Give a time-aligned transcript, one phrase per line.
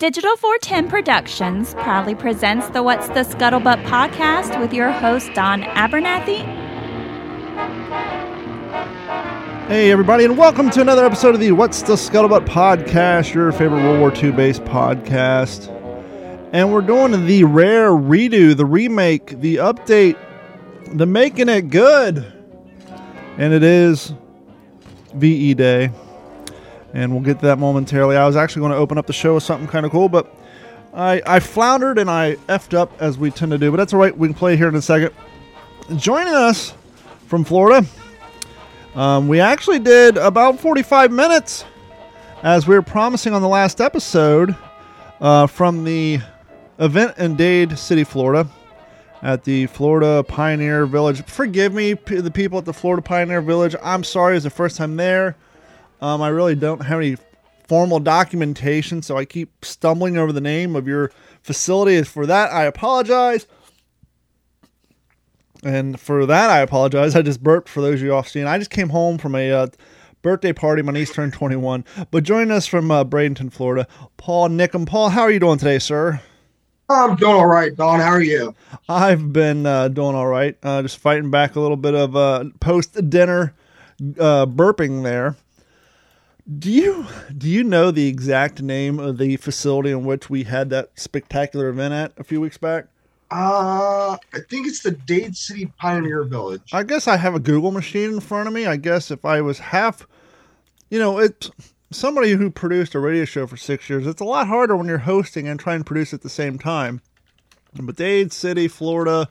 [0.00, 6.40] Digital 410 Productions proudly presents the What's the Scuttlebutt podcast with your host, Don Abernathy.
[9.68, 13.84] Hey, everybody, and welcome to another episode of the What's the Scuttlebutt podcast, your favorite
[13.84, 15.68] World War II based podcast.
[16.52, 20.18] And we're doing the rare redo, the remake, the update,
[20.92, 22.32] the making it good.
[23.38, 24.12] And it is
[25.14, 25.92] VE Day.
[26.94, 28.16] And we'll get to that momentarily.
[28.16, 30.32] I was actually going to open up the show with something kind of cool, but
[30.94, 33.70] I, I floundered and I effed up as we tend to do.
[33.72, 34.16] But that's all right.
[34.16, 35.12] We can play here in a second.
[35.96, 36.72] Joining us
[37.26, 37.86] from Florida,
[38.94, 41.64] um, we actually did about 45 minutes,
[42.44, 44.54] as we were promising on the last episode,
[45.20, 46.20] uh, from the
[46.78, 48.48] event in Dade City, Florida,
[49.20, 51.24] at the Florida Pioneer Village.
[51.24, 53.74] Forgive me, p- the people at the Florida Pioneer Village.
[53.82, 55.36] I'm sorry, it's the first time there.
[56.00, 57.16] Um, I really don't have any
[57.66, 61.10] formal documentation, so I keep stumbling over the name of your
[61.42, 62.02] facility.
[62.02, 63.46] For that, I apologize.
[65.62, 67.16] And for that, I apologize.
[67.16, 68.46] I just burped for those of you off scene.
[68.46, 69.66] I just came home from a uh,
[70.20, 70.82] birthday party.
[70.82, 71.84] My niece turned 21.
[72.10, 74.86] But joining us from uh, Bradenton, Florida, Paul Nickham.
[74.86, 76.20] Paul, how are you doing today, sir?
[76.90, 77.98] I'm doing all right, Don.
[77.98, 78.54] How are you?
[78.90, 80.54] I've been uh, doing all right.
[80.62, 83.54] Uh, just fighting back a little bit of uh, post dinner
[84.18, 85.36] uh, burping there.
[86.46, 87.06] Do you
[87.36, 91.68] do you know the exact name of the facility in which we had that spectacular
[91.68, 92.86] event at a few weeks back?
[93.30, 96.70] Uh, I think it's the Dade City Pioneer Village.
[96.72, 98.66] I guess I have a Google machine in front of me.
[98.66, 100.06] I guess if I was half,
[100.90, 101.50] you know, it's
[101.90, 104.06] somebody who produced a radio show for six years.
[104.06, 107.00] It's a lot harder when you're hosting and trying to produce at the same time.
[107.72, 109.26] But Dade City, Florida,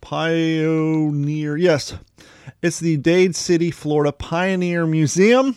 [0.00, 1.56] Pioneer.
[1.56, 1.94] Yes,
[2.62, 5.56] it's the Dade City, Florida Pioneer Museum.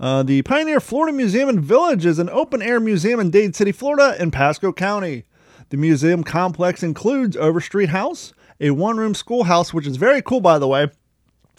[0.00, 3.72] Uh, the Pioneer Florida Museum and Village is an open air museum in Dade City,
[3.72, 5.24] Florida, in Pasco County.
[5.70, 10.60] The museum complex includes Overstreet House, a one room schoolhouse, which is very cool, by
[10.60, 10.88] the way,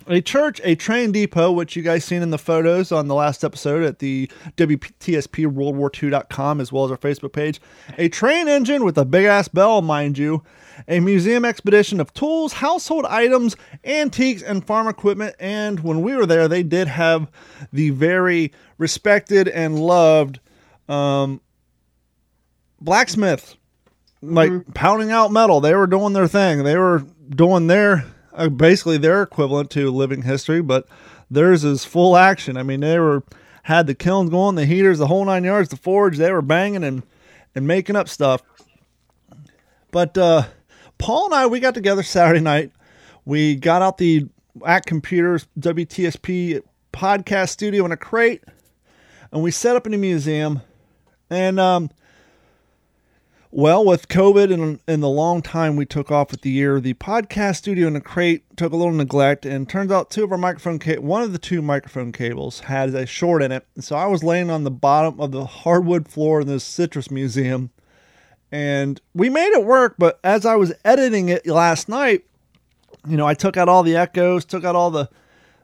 [0.07, 3.43] a church, a train depot, which you guys seen in the photos on the last
[3.43, 7.59] episode at the WTSP World War II.com, as well as our Facebook page,
[7.97, 10.43] a train engine with a big ass bell, mind you,
[10.87, 15.35] a museum expedition of tools, household items, antiques, and farm equipment.
[15.39, 17.29] And when we were there, they did have
[17.71, 20.39] the very respected and loved
[20.87, 21.41] um,
[22.81, 23.55] blacksmith,
[24.21, 25.61] like pounding out metal.
[25.61, 26.63] They were doing their thing.
[26.63, 28.05] They were doing their
[28.39, 30.88] uh, basically their equivalent to living history, but
[31.29, 32.57] theirs is full action.
[32.57, 33.23] I mean, they were
[33.63, 36.17] had the kilns going, the heaters, the whole nine yards, the forge.
[36.17, 37.03] They were banging and
[37.53, 38.41] and making up stuff.
[39.91, 40.44] But uh,
[40.97, 42.72] Paul and I, we got together Saturday night.
[43.25, 44.28] We got out the
[44.66, 46.61] at computers WTSP
[46.94, 48.44] podcast studio in a crate,
[49.31, 50.61] and we set up in a museum.
[51.29, 51.91] And um,
[53.51, 56.93] well, with COVID and, and the long time we took off with the year, the
[56.93, 60.37] podcast studio in a crate took a little neglect, and turns out two of our
[60.37, 63.65] microphone ca- one of the two microphone cables had a short in it.
[63.73, 67.09] And so I was laying on the bottom of the hardwood floor in this citrus
[67.09, 67.71] museum,
[68.51, 69.95] and we made it work.
[69.97, 72.25] But as I was editing it last night,
[73.07, 75.09] you know, I took out all the echoes, took out all the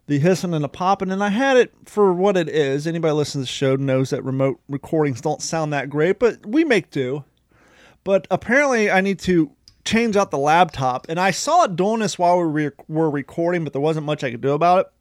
[0.08, 2.86] the hissing and the popping, and I had it for what it is.
[2.88, 6.64] Anybody listening to the show knows that remote recordings don't sound that great, but we
[6.64, 7.24] make do.
[8.06, 9.52] But apparently, I need to
[9.84, 13.66] change out the laptop, and I saw it doing this while we re- were recording,
[13.66, 14.92] but there wasn't much I could do about it.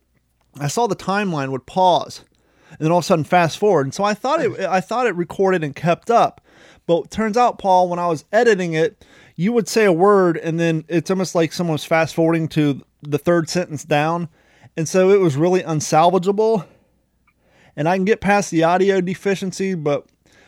[0.59, 2.25] I saw the timeline would pause,
[2.71, 4.67] and then all of a sudden fast forward, and so I thought it hmm.
[4.69, 6.41] I thought it recorded and kept up.
[6.87, 9.05] But turns out, Paul, when I was editing it,
[9.37, 12.83] you would say a word, and then it's almost like someone was fast forwarding to
[13.03, 14.29] the third sentence down,
[14.79, 16.67] and so it was really unsalvageable.
[17.77, 20.07] And I can get past the audio deficiency, but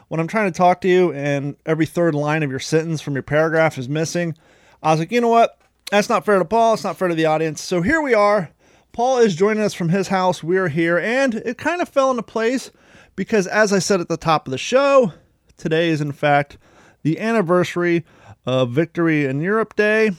[0.08, 3.14] when I'm trying to talk to you and every third line of your sentence from
[3.14, 4.36] your paragraph is missing,
[4.82, 5.58] I was like, you know what?
[5.90, 6.74] That's not fair to Paul.
[6.74, 7.62] It's not fair to the audience.
[7.62, 8.50] So here we are.
[8.92, 10.42] Paul is joining us from his house.
[10.42, 10.98] We're here.
[10.98, 12.70] And it kind of fell into place
[13.14, 15.12] because, as I said at the top of the show,
[15.56, 16.58] today is, in fact,
[17.02, 18.04] the anniversary
[18.46, 20.12] of Victory in Europe Day.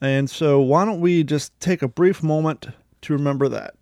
[0.00, 2.68] And so, why don't we just take a brief moment
[3.02, 3.74] to remember that?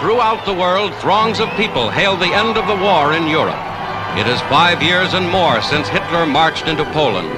[0.00, 3.71] Throughout the world, throngs of people hailed the end of the war in Europe.
[4.14, 7.32] It is five years and more since Hitler marched into Poland.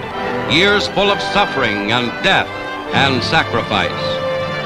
[0.53, 2.49] Years full of suffering and death
[2.93, 3.91] and sacrifice.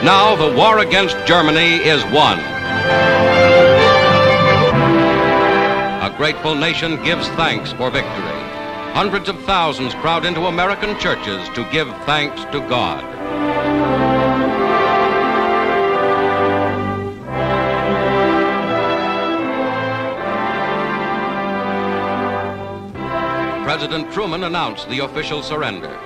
[0.02, 2.38] Now the war against Germany is won.
[6.00, 8.40] A grateful nation gives thanks for victory.
[8.94, 13.04] Hundreds of thousands crowd into American churches to give thanks to God.
[23.68, 26.00] President Truman announced the official surrender.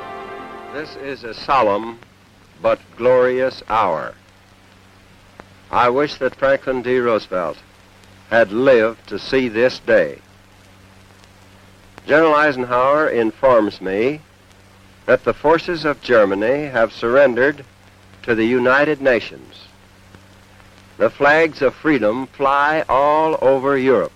[0.72, 2.00] This is a solemn
[2.60, 4.16] but glorious hour.
[5.70, 6.98] I wish that Franklin D.
[6.98, 7.58] Roosevelt
[8.30, 10.18] had lived to see this day.
[12.04, 14.22] General Eisenhower informs me
[15.06, 17.64] that the forces of Germany have surrendered
[18.24, 19.66] to the United Nations.
[20.98, 24.10] The flags of freedom fly all over Europe.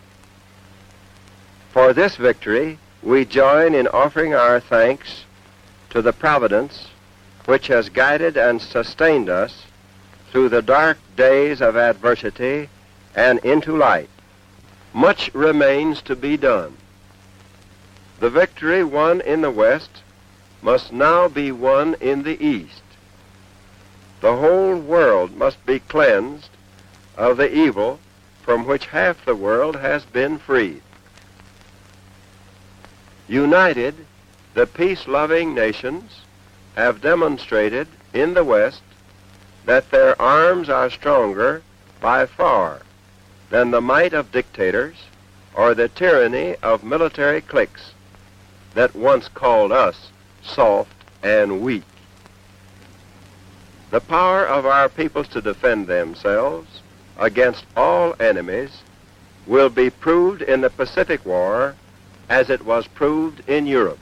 [1.72, 5.24] For this victory, we join in offering our thanks
[5.88, 6.88] to the Providence
[7.44, 9.62] which has guided and sustained us
[10.32, 12.68] through the dark days of adversity
[13.14, 14.10] and into light.
[14.92, 16.76] Much remains to be done.
[18.18, 20.02] The victory won in the West
[20.60, 22.82] must now be won in the East.
[24.20, 26.50] The whole world must be cleansed
[27.16, 28.00] of the evil
[28.42, 30.82] from which half the world has been freed.
[33.28, 33.94] United,
[34.54, 36.20] the peace-loving nations
[36.76, 38.82] have demonstrated in the West
[39.64, 41.62] that their arms are stronger
[42.00, 42.80] by far
[43.50, 44.96] than the might of dictators
[45.54, 47.92] or the tyranny of military cliques
[48.74, 50.10] that once called us
[50.42, 51.82] soft and weak.
[53.90, 56.82] The power of our peoples to defend themselves
[57.18, 58.82] against all enemies
[59.46, 61.74] will be proved in the Pacific War
[62.28, 63.98] as it was proved in Europe.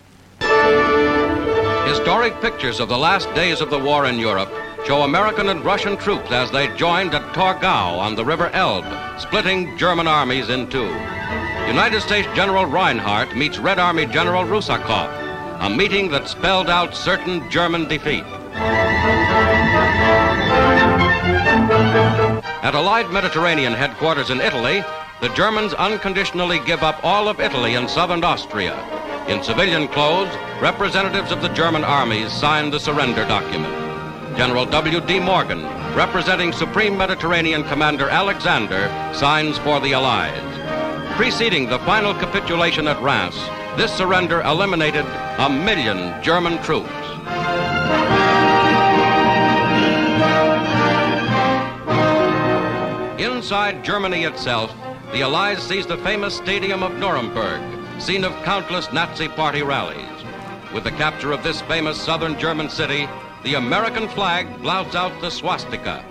[1.87, 4.53] Historic pictures of the last days of the war in Europe
[4.87, 8.85] show American and Russian troops as they joined at Torgau on the River Elbe,
[9.19, 10.91] splitting German armies in two.
[11.67, 15.09] United States General Reinhardt meets Red Army General Rusakov,
[15.61, 18.25] a meeting that spelled out certain German defeat.
[22.63, 24.85] At Allied Mediterranean headquarters in Italy,
[25.21, 28.75] the Germans unconditionally give up all of Italy and southern Austria.
[29.29, 33.73] In civilian clothes, representatives of the German armies signed the surrender document.
[34.37, 35.21] General W.D.
[35.21, 35.63] Morgan,
[35.95, 41.17] representing Supreme Mediterranean Commander Alexander, signs for the Allies.
[41.17, 43.37] Preceding the final capitulation at Reims,
[43.77, 45.07] this surrender eliminated
[45.39, 46.91] a million German troops.
[53.19, 54.75] Inside Germany itself,
[55.15, 57.63] the Allies seized the famous Stadium of Nuremberg,
[58.01, 60.11] scene of countless Nazi Party rallies.
[60.75, 63.09] With the capture of this famous southern German city,
[63.45, 66.05] the American flag flouts out the swastika.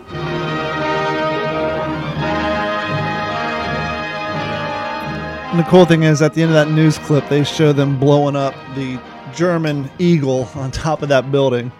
[5.52, 8.00] And the cool thing is, at the end of that news clip, they show them
[8.00, 9.02] blowing up the
[9.36, 11.74] German eagle on top of that building.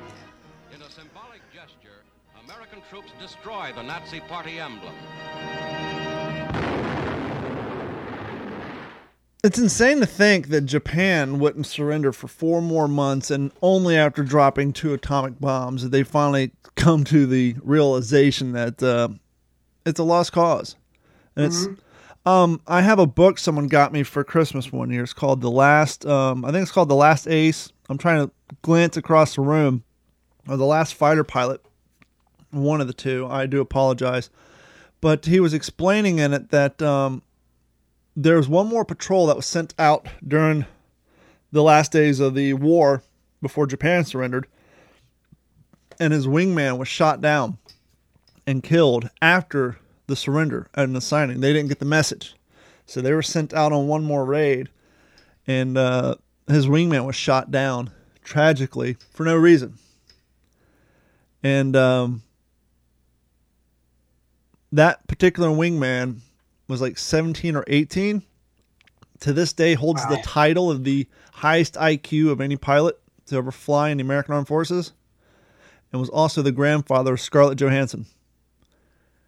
[0.74, 2.04] In a symbolic gesture,
[2.44, 4.94] American troops destroy the Nazi Party emblem.
[9.44, 14.24] It's insane to think that Japan wouldn't surrender for four more months, and only after
[14.24, 19.10] dropping two atomic bombs did they finally come to the realization that uh,
[19.86, 20.78] it's a lost cause.
[21.36, 21.68] And it's,
[22.26, 25.04] um, I have a book someone got me for Christmas one year.
[25.04, 27.70] It's called The Last, um, I think it's called The Last Ace.
[27.90, 28.32] I'm trying to
[28.62, 29.84] glance across the room,
[30.48, 31.60] or The Last Fighter Pilot,
[32.52, 33.28] one of the two.
[33.30, 34.30] I do apologize.
[35.02, 37.24] But he was explaining in it that um,
[38.16, 40.66] there was one more patrol that was sent out during
[41.52, 43.04] the last days of the war
[43.42, 44.48] before Japan surrendered,
[46.00, 47.58] and his wingman was shot down
[48.46, 49.78] and killed after
[50.08, 51.40] the surrender and the signing.
[51.40, 52.36] They didn't get the message,
[52.86, 54.70] so they were sent out on one more raid,
[55.48, 56.16] and uh,
[56.48, 57.92] his wingman was shot down
[58.24, 59.78] tragically for no reason.
[61.42, 62.24] And um,
[64.72, 66.22] that particular wingman
[66.68, 68.24] was like 17 or 18
[69.20, 73.52] to this day holds the title of the highest IQ of any pilot to ever
[73.52, 74.94] fly in the American Armed Forces
[75.92, 78.06] and was also the grandfather of Scarlett Johansson.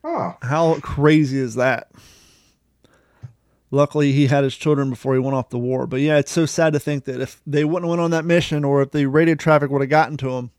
[0.04, 1.92] Oh, How crazy is that?
[3.72, 5.88] Luckily, he had his children before he went off the war.
[5.88, 8.26] But yeah, it's so sad to think that if they wouldn't have went on that
[8.26, 10.52] mission, or if the radio traffic would have gotten to him,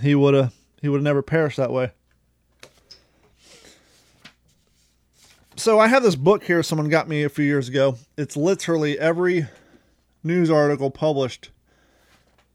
[0.00, 1.90] he would have he would have never perished that way.
[5.56, 7.98] So I have this book here someone got me a few years ago.
[8.16, 9.46] It's literally every
[10.22, 11.50] news article published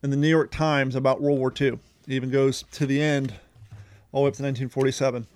[0.01, 1.67] in the New York Times about World War II.
[1.67, 3.33] It even goes to the end,
[4.11, 5.27] all the way up to 1947.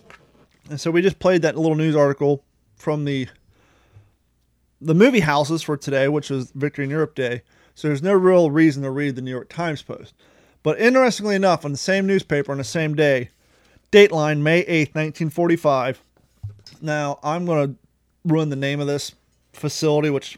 [0.70, 2.44] And so we just played that little news article
[2.76, 3.28] from the
[4.82, 7.42] the movie houses for today, which was Victory in Europe Day.
[7.76, 10.14] So there's no real reason to read the New York Times Post.
[10.64, 13.30] But interestingly enough, on the same newspaper on the same day,
[13.92, 16.02] Dateline, May 8th, 1945.
[16.82, 17.76] Now, I'm going to
[18.26, 19.14] ruin the name of this
[19.54, 20.38] facility, which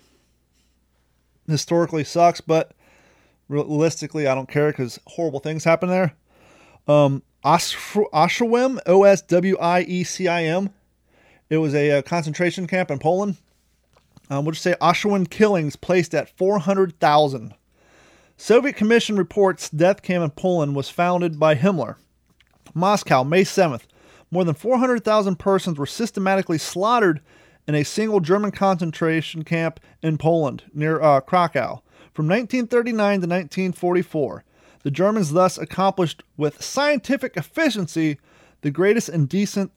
[1.48, 2.72] historically sucks, but
[3.48, 6.14] realistically, I don't care because horrible things happen there.
[6.88, 10.70] Um, Oswiecim, O S W I E C I M.
[11.50, 13.38] It was a, a, concentration camp in Poland.
[14.30, 17.54] Um, we'll just say Auschwitz killings placed at 400,000.
[18.38, 21.96] Soviet Commission reports death camp in Poland was founded by Himmler.
[22.74, 23.82] Moscow, May 7th.
[24.32, 27.22] More than 400,000 persons were systematically slaughtered
[27.68, 31.82] in a single German concentration camp in Poland near uh, Krakow.
[32.14, 34.44] From 1939 to 1944,
[34.84, 38.18] the Germans thus accomplished with scientific efficiency
[38.62, 39.72] the greatest indecent,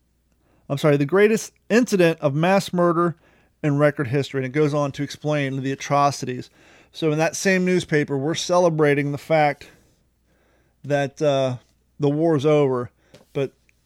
[0.69, 3.17] I'm sorry, the greatest incident of mass murder
[3.63, 4.41] in record history.
[4.41, 6.51] And it goes on to explain the atrocities.
[6.93, 9.71] So in that same newspaper, we're celebrating the fact
[10.85, 11.57] that uh,
[11.99, 12.91] the war is over,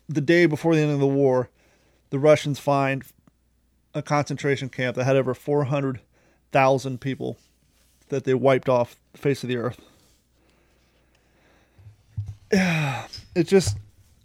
[0.09, 1.51] the day before the end of the war,
[2.11, 3.05] the Russians find
[3.95, 7.37] a concentration camp that had over 400,000 people
[8.09, 9.81] that they wiped off the face of the earth.
[13.35, 13.77] It just,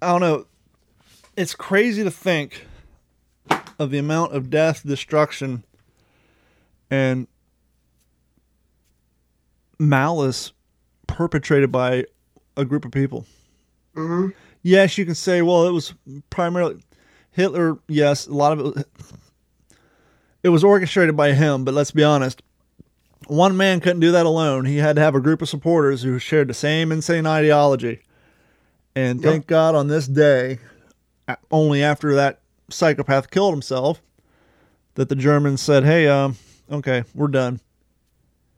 [0.01, 0.47] I don't know.
[1.37, 2.65] It's crazy to think
[3.77, 5.63] of the amount of death, destruction,
[6.89, 7.27] and
[9.77, 10.51] malice
[11.05, 12.05] perpetrated by
[12.57, 13.27] a group of people.
[13.95, 14.29] Mm-hmm.
[14.63, 15.93] Yes, you can say, well, it was
[16.29, 16.81] primarily
[17.31, 17.77] Hitler.
[17.87, 18.87] Yes, a lot of it.
[20.41, 22.41] It was orchestrated by him, but let's be honest.
[23.27, 24.65] One man couldn't do that alone.
[24.65, 28.01] He had to have a group of supporters who shared the same insane ideology.
[28.95, 29.31] And yep.
[29.31, 30.59] thank God on this day,
[31.49, 34.01] only after that psychopath killed himself,
[34.95, 36.35] that the Germans said, "Hey, um,
[36.69, 37.59] okay, we're done."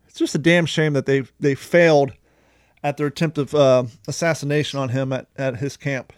[0.07, 2.13] It's just a damn shame that they they failed
[2.85, 6.13] at their attempt of uh, assassination on him at, at his camp.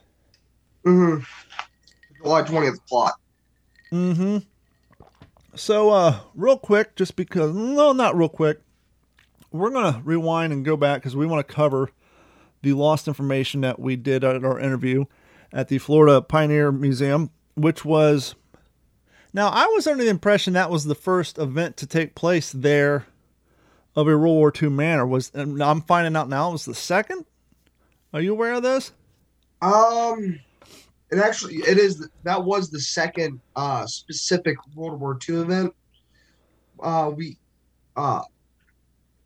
[0.86, 1.24] Mm-hmm.
[2.22, 3.14] July twentieth plot.
[3.90, 4.40] Mm-hmm.
[5.56, 8.60] So, uh, real quick, just because no, not real quick,
[9.50, 11.90] we're gonna rewind and go back because we want to cover
[12.64, 15.06] the lost information that we did at our interview
[15.54, 18.36] at the Florida Pioneer Museum, which was
[19.34, 23.06] now I was under the impression that was the first event to take place there
[23.98, 25.06] of a World War II manor.
[25.08, 27.26] Was and I'm finding out now it was the second.
[28.14, 28.94] Are you aware of this?
[29.62, 30.40] Um,
[31.10, 35.74] it actually it is that was the second uh specific World War II event.
[36.80, 37.38] Uh, we
[37.96, 38.22] uh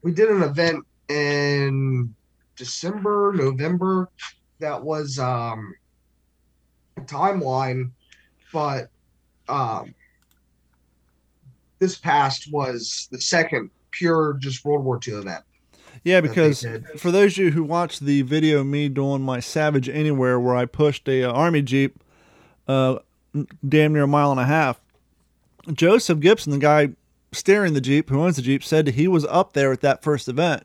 [0.03, 2.15] we did an event in
[2.55, 4.09] December, November.
[4.59, 5.75] That was um
[6.95, 7.91] a timeline,
[8.53, 8.89] but
[9.49, 9.93] um
[11.79, 15.43] this past was the second pure just World War II event.
[16.03, 16.65] Yeah, because
[16.97, 20.55] for those of you who watched the video of me doing my Savage Anywhere, where
[20.55, 22.03] I pushed a uh, army jeep,
[22.67, 22.99] uh,
[23.67, 24.79] damn near a mile and a half,
[25.71, 26.89] Joseph Gibson, the guy
[27.31, 30.27] steering the jeep, who owns the jeep, said he was up there at that first
[30.27, 30.63] event,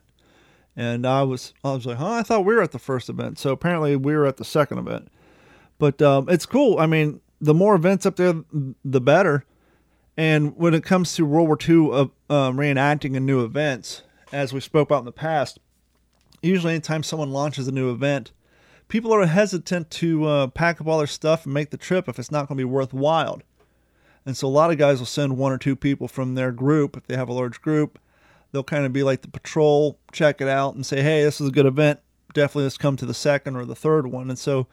[0.75, 3.39] and I was I was like, huh, I thought we were at the first event,
[3.39, 5.09] so apparently we were at the second event.
[5.79, 6.79] But um, it's cool.
[6.79, 8.35] I mean, the more events up there,
[8.85, 9.45] the better.
[10.17, 14.53] And when it comes to World War II uh, um, reenacting in new events, as
[14.53, 15.59] we spoke about in the past,
[16.43, 18.33] usually anytime someone launches a new event,
[18.89, 22.19] people are hesitant to uh, pack up all their stuff and make the trip if
[22.19, 23.41] it's not going to be worthwhile.
[24.25, 26.97] And so a lot of guys will send one or two people from their group
[26.97, 27.99] if they have a large group.
[28.51, 31.49] They'll kind of be like the patrol, check it out, and say, "Hey, this is
[31.49, 32.01] a good event.
[32.33, 34.67] Definitely let's come to the second or the third one." And so,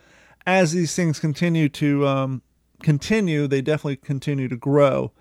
[0.47, 2.41] as these things continue to um,
[2.81, 5.12] continue, they definitely continue to grow.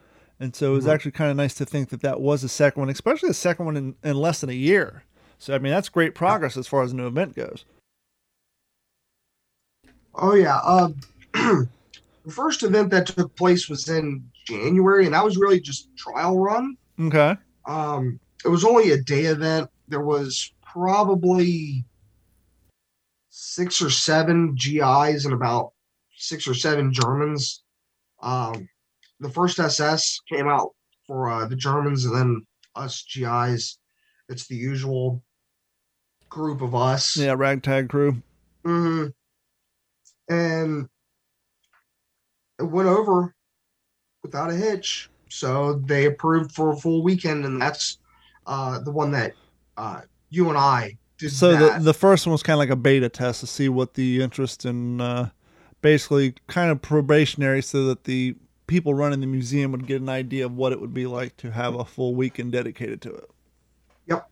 [0.43, 0.95] And so it was mm-hmm.
[0.95, 3.65] actually kind of nice to think that that was the second one, especially the second
[3.65, 5.05] one in, in less than a year.
[5.39, 7.65] So, I mean, that's great progress as far as new event goes.
[10.17, 10.59] Oh, yeah.
[10.59, 10.97] Um,
[11.33, 11.69] the
[12.29, 16.77] first event that took place was in January, and that was really just trial run.
[17.01, 17.37] Okay.
[17.67, 19.71] Um, it was only a day event.
[19.87, 21.85] There was probably
[23.31, 25.73] six or seven GIs and about
[26.17, 27.63] six or seven Germans.
[28.21, 28.69] Um,
[29.23, 30.71] the first SS came out
[31.07, 33.79] for uh, the Germans and then us GIs.
[34.29, 35.23] It's the usual
[36.29, 37.17] group of us.
[37.17, 38.23] Yeah, ragtag crew.
[38.65, 39.09] Mm-hmm.
[40.35, 40.89] And
[42.59, 43.35] it went over
[44.23, 45.09] without a hitch.
[45.29, 47.99] So they approved for a full weekend, and that's
[48.47, 49.33] uh, the one that
[49.77, 51.33] uh, you and I did.
[51.33, 51.79] So that.
[51.79, 54.23] the the first one was kind of like a beta test to see what the
[54.23, 55.31] interest in, uh,
[55.81, 58.37] basically, kind of probationary, so that the
[58.73, 61.51] people running the museum would get an idea of what it would be like to
[61.51, 63.31] have a full weekend dedicated to it.
[64.07, 64.31] Yep.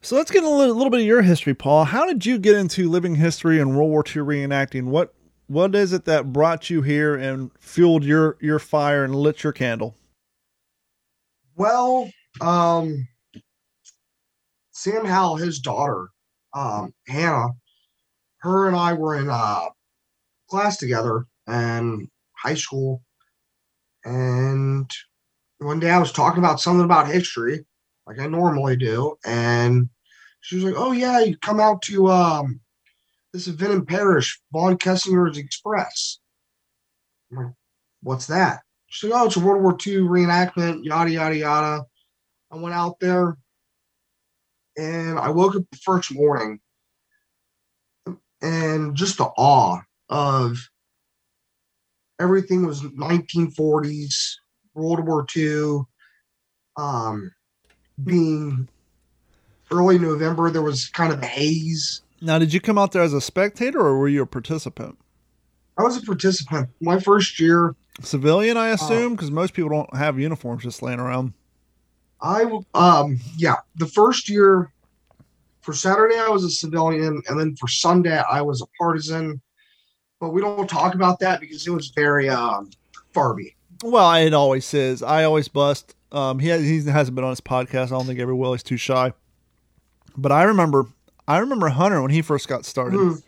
[0.00, 1.84] So let's get a little, little bit of your history, Paul.
[1.84, 4.84] How did you get into living history and World War II reenacting?
[4.84, 5.12] What
[5.46, 9.52] what is it that brought you here and fueled your your fire and lit your
[9.52, 9.94] candle?
[11.54, 13.06] Well, um,
[14.70, 16.08] Sam Howell, his daughter,
[16.54, 17.48] um, Hannah,
[18.38, 19.66] her and I were in uh,
[20.48, 23.02] class together in high school.
[24.08, 24.90] And
[25.58, 27.66] one day I was talking about something about history,
[28.06, 29.18] like I normally do.
[29.22, 29.90] And
[30.40, 32.60] she was like, Oh, yeah, you come out to um,
[33.34, 36.20] this event in Parrish, Von Kessinger's Express.
[37.30, 37.54] I'm like,
[38.02, 38.60] What's that?
[38.86, 41.84] She's like, Oh, it's a World War II reenactment, yada, yada, yada.
[42.50, 43.36] I went out there
[44.78, 46.60] and I woke up the first morning
[48.40, 50.66] and just the awe of
[52.20, 54.34] everything was 1940s,
[54.74, 55.80] World War II,
[56.76, 57.32] um,
[58.04, 58.68] being
[59.70, 62.02] early November, there was kind of a haze.
[62.20, 64.98] Now, did you come out there as a spectator or were you a participant?
[65.76, 66.68] I was a participant.
[66.80, 71.32] My first year, Civilian, I assume, because most people don't have uniforms just laying around.
[72.20, 72.44] I
[72.74, 74.72] um yeah, the first year
[75.60, 79.40] for Saturday I was a civilian, and then for Sunday I was a partisan.
[80.20, 82.70] But we don't talk about that because it was very um
[83.12, 83.54] farby.
[83.82, 85.02] Well, it always is.
[85.02, 85.94] I always bust.
[86.10, 87.86] Um, he has, he hasn't been on his podcast.
[87.86, 88.52] I don't think ever will.
[88.52, 89.12] He's too shy.
[90.16, 90.86] But I remember,
[91.28, 92.98] I remember Hunter when he first got started.
[92.98, 93.22] Mhm.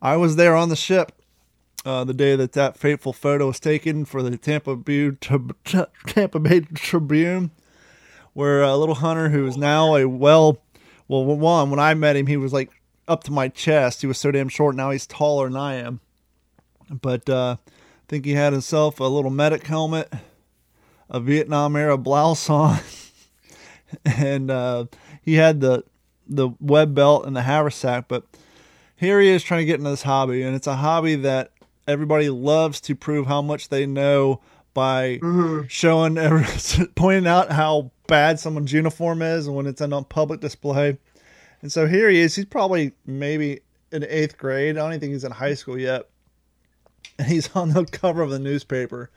[0.00, 1.12] I was there on the ship
[1.84, 5.10] uh, the day that that fateful photo was taken for the Tampa Bay,
[6.06, 7.50] Tampa Bay Tribune,
[8.32, 10.62] where uh, little Hunter, who is now a well,
[11.08, 12.70] well, one when I met him, he was like
[13.08, 14.00] up to my chest.
[14.00, 14.76] He was so damn short.
[14.76, 16.00] Now he's taller than I am.
[16.90, 17.72] But uh, I
[18.08, 20.12] think he had himself a little medic helmet,
[21.08, 22.80] a Vietnam era blouse on,
[24.04, 24.86] and uh,
[25.22, 25.84] he had the
[26.26, 28.06] the web belt and the haversack.
[28.08, 28.24] But
[28.96, 31.52] here he is trying to get into this hobby, and it's a hobby that
[31.88, 34.40] everybody loves to prove how much they know
[34.74, 35.68] by Mhm.
[35.68, 36.44] showing, every,
[36.94, 40.96] pointing out how bad someone's uniform is when it's in on public display.
[41.62, 42.36] And so here he is.
[42.36, 43.60] He's probably maybe
[43.90, 44.76] in eighth grade.
[44.76, 46.08] I don't even think he's in high school yet.
[47.18, 49.10] And he's on the cover of the newspaper,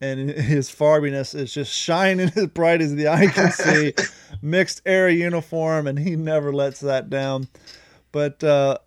[0.00, 3.92] and his farbiness is just shining as bright as the eye can see.
[4.42, 7.48] Mixed era uniform, and he never lets that down.
[8.12, 8.78] But uh,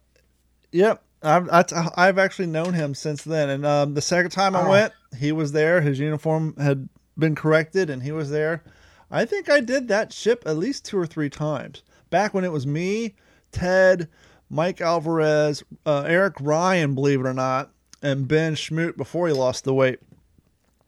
[0.72, 1.50] yep, I've
[1.98, 3.50] I've actually known him since then.
[3.50, 4.70] And um, the second time I Oh.
[4.70, 5.82] went, he was there.
[5.82, 8.64] His uniform had been corrected, and he was there.
[9.12, 12.52] I think I did that ship at least two or three times back when it
[12.52, 13.14] was me,
[13.52, 14.08] Ted,
[14.50, 17.72] Mike Alvarez, uh, Eric Ryan, believe it or not,
[18.04, 20.00] and Ben Schmoot before he lost the weight.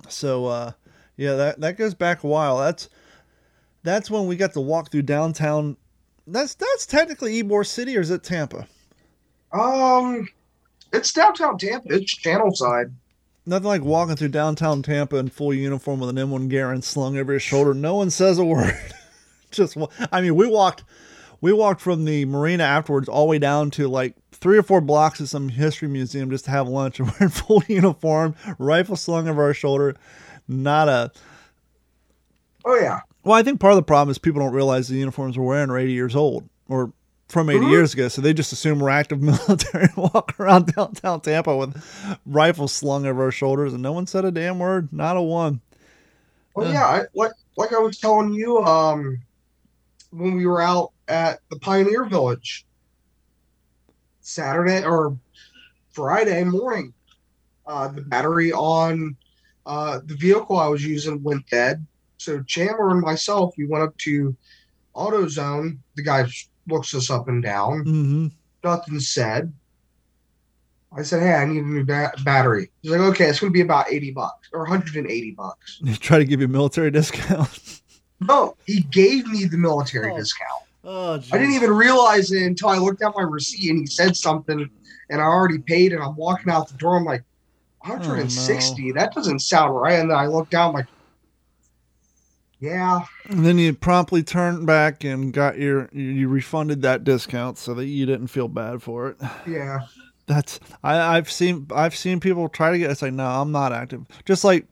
[0.08, 0.71] So uh,
[1.17, 2.60] yeah, that that goes back a while.
[2.60, 2.89] That's
[3.82, 5.78] that's when we got to walk through downtown.
[6.28, 8.67] That's that's technically Ybor City, or is it Tampa?
[9.51, 10.28] Um,
[10.91, 11.93] it's downtown Tampa.
[11.93, 12.91] It's Channel Side.
[13.45, 17.34] Nothing like walking through downtown Tampa in full uniform with an M1 Garand slung over
[17.34, 17.75] his shoulder.
[17.75, 18.75] No one says a word.
[19.51, 19.78] Just,
[20.12, 20.84] I mean, we walked,
[21.41, 24.82] we walked from the marina afterwards all the way down to like three or four
[24.82, 28.95] blocks of some history museum just to have lunch, and we're in full uniform, rifle
[28.95, 29.95] slung over our shoulder.
[30.48, 31.12] Not a.
[32.65, 33.02] Oh yeah.
[33.24, 35.69] Well, I think part of the problem is people don't realize the uniforms we're wearing
[35.69, 36.91] are 80 years old or
[37.28, 37.71] from 80 Mhm.
[37.71, 38.08] years ago.
[38.08, 41.76] So they just assume we're active military and walk around downtown Tampa with
[42.26, 45.62] rifles slung over our shoulders, and no one said a damn word, not a one.
[46.56, 46.74] Well, Yeah.
[46.74, 46.86] yeah.
[46.86, 49.19] I, like like I was telling you, um,
[50.12, 52.65] when we were out at the Pioneer Village
[54.22, 55.18] Saturday or
[55.91, 56.94] Friday morning,
[57.68, 59.15] uh, the battery on
[59.65, 61.86] uh, the vehicle I was using went dead.
[62.18, 64.36] So Chandler and myself, we went up to
[64.96, 65.78] AutoZone.
[65.96, 66.26] The guy
[66.68, 67.84] looks us up and down.
[67.86, 68.28] Mm-hmm.
[68.63, 69.54] Nothing said.
[70.98, 73.54] I said, "Hey, I need a new ba- battery." He's like, "Okay, it's going to
[73.54, 76.46] be about eighty bucks or one hundred and eighty bucks." They try to give you
[76.46, 77.82] a military discount.
[78.22, 80.18] No, he gave me the military Oh.
[80.18, 80.63] discount.
[80.86, 84.15] Oh, I didn't even realize it until I looked at my receipt and he said
[84.15, 84.69] something,
[85.10, 85.93] and I already paid.
[85.93, 86.98] And I'm walking out the door.
[86.98, 87.24] I'm like,
[87.80, 88.91] 160.
[88.93, 90.00] That doesn't sound right.
[90.00, 90.88] And then I looked down, I'm like,
[92.60, 97.58] yeah, And then you promptly turned back and got your you you refunded that discount
[97.58, 99.17] so that you didn't feel bad for it.
[99.48, 99.82] yeah.
[100.26, 103.74] That's I, I've seen I've seen people try to get it's like no I'm not
[103.74, 104.06] active.
[104.24, 104.65] Just like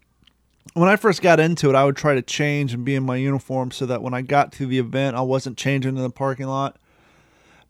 [0.74, 3.18] when I first got into it, I would try to change and be in my
[3.18, 6.48] uniform so that when I got to the event, I wasn't changing in the parking
[6.48, 6.78] lot.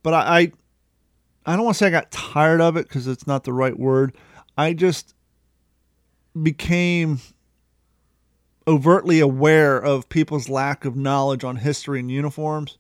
[0.03, 0.51] But I I,
[1.45, 3.77] I don't want to say I got tired of it because it's not the right
[3.77, 4.15] word.
[4.57, 5.13] I just
[6.41, 7.19] became
[8.67, 12.77] overtly aware of people's lack of knowledge on history and uniforms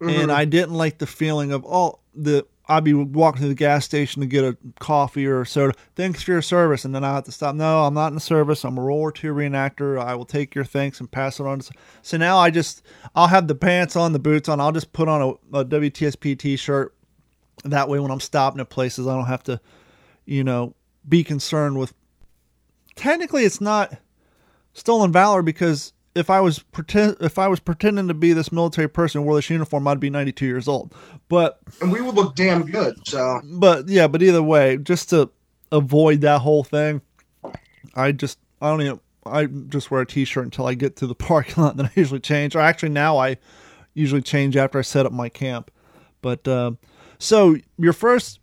[0.00, 0.22] Mhm.
[0.22, 3.84] and I didn't like the feeling of oh the I'd be walking to the gas
[3.84, 5.74] station to get a coffee or soda.
[5.96, 7.56] Thanks for your service, and then I have to stop.
[7.56, 8.64] No, I'm not in the service.
[8.64, 10.00] I'm a World War II reenactor.
[10.00, 11.60] I will take your thanks and pass it on.
[12.02, 12.82] So now I just
[13.16, 14.60] I'll have the pants on, the boots on.
[14.60, 16.94] I'll just put on a, a WTSP T-shirt.
[17.64, 19.60] That way, when I'm stopping at places, I don't have to,
[20.24, 20.74] you know,
[21.08, 21.94] be concerned with.
[22.94, 23.96] Technically, it's not
[24.72, 28.88] stolen valor because if I was pretend if I was pretending to be this military
[28.88, 30.94] person wore this uniform, I'd be 92 years old.
[31.28, 32.96] But and we would look damn good.
[33.06, 35.30] So, but yeah, but either way, just to
[35.70, 37.00] avoid that whole thing,
[37.94, 41.14] I just I don't even I just wear a t-shirt until I get to the
[41.14, 41.76] parking lot.
[41.76, 42.54] Then I usually change.
[42.54, 43.38] Or actually, now I
[43.94, 45.70] usually change after I set up my camp.
[46.20, 46.72] But uh,
[47.18, 48.40] so your first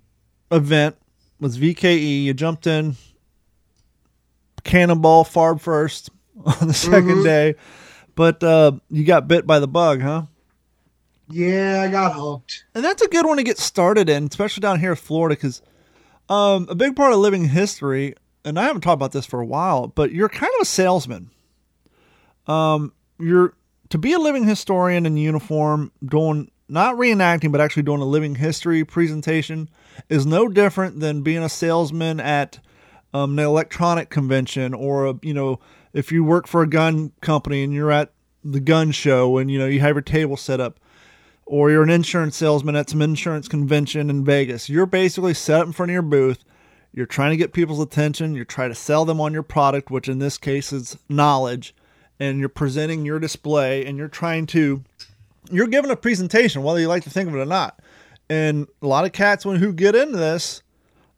[0.51, 0.97] event
[1.39, 2.23] was VKE.
[2.23, 2.95] You jumped in
[4.63, 6.10] Cannonball Farb first
[6.45, 7.23] on the 2nd Mhm.
[7.23, 7.56] day,
[8.15, 10.23] but uh, you got bit by the bug, huh?
[11.32, 12.65] yeah, I got hooked.
[12.73, 15.62] And that's a good one to get started in, especially down here in Florida, because
[16.28, 19.45] um, a big part of living history, and I haven't talked about this for a
[19.45, 21.30] while, but you're kind of a salesman.
[22.47, 23.54] Um, you're
[23.89, 28.36] to be a living historian in uniform, doing not reenacting, but actually doing a living
[28.36, 29.69] history presentation,
[30.10, 32.60] is no different than being a salesman at
[33.13, 35.60] um, an electronic convention or a, you know
[35.93, 38.12] if you work for a gun company and you're at
[38.43, 40.80] the gun show and you know you have your table set up
[41.49, 44.69] or you're an insurance salesman at some insurance convention in Vegas.
[44.69, 46.45] You're basically set up in front of your booth.
[46.93, 48.36] You're trying to get people's attention.
[48.36, 51.73] You're trying to sell them on your product, which in this case is knowledge.
[52.19, 54.84] And you're presenting your display and you're trying to,
[55.49, 57.80] you're giving a presentation, whether you like to think of it or not.
[58.30, 60.62] And a lot of cats, when who get into this,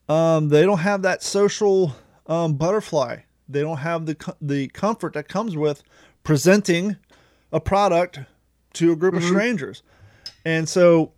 [0.07, 1.93] um, they don't have that social
[2.27, 3.17] um, butterfly.
[3.51, 5.83] They don't have the the comfort that comes with
[6.23, 6.97] presenting
[7.51, 8.19] a product
[8.73, 9.83] to a group of strangers.
[10.45, 11.11] And so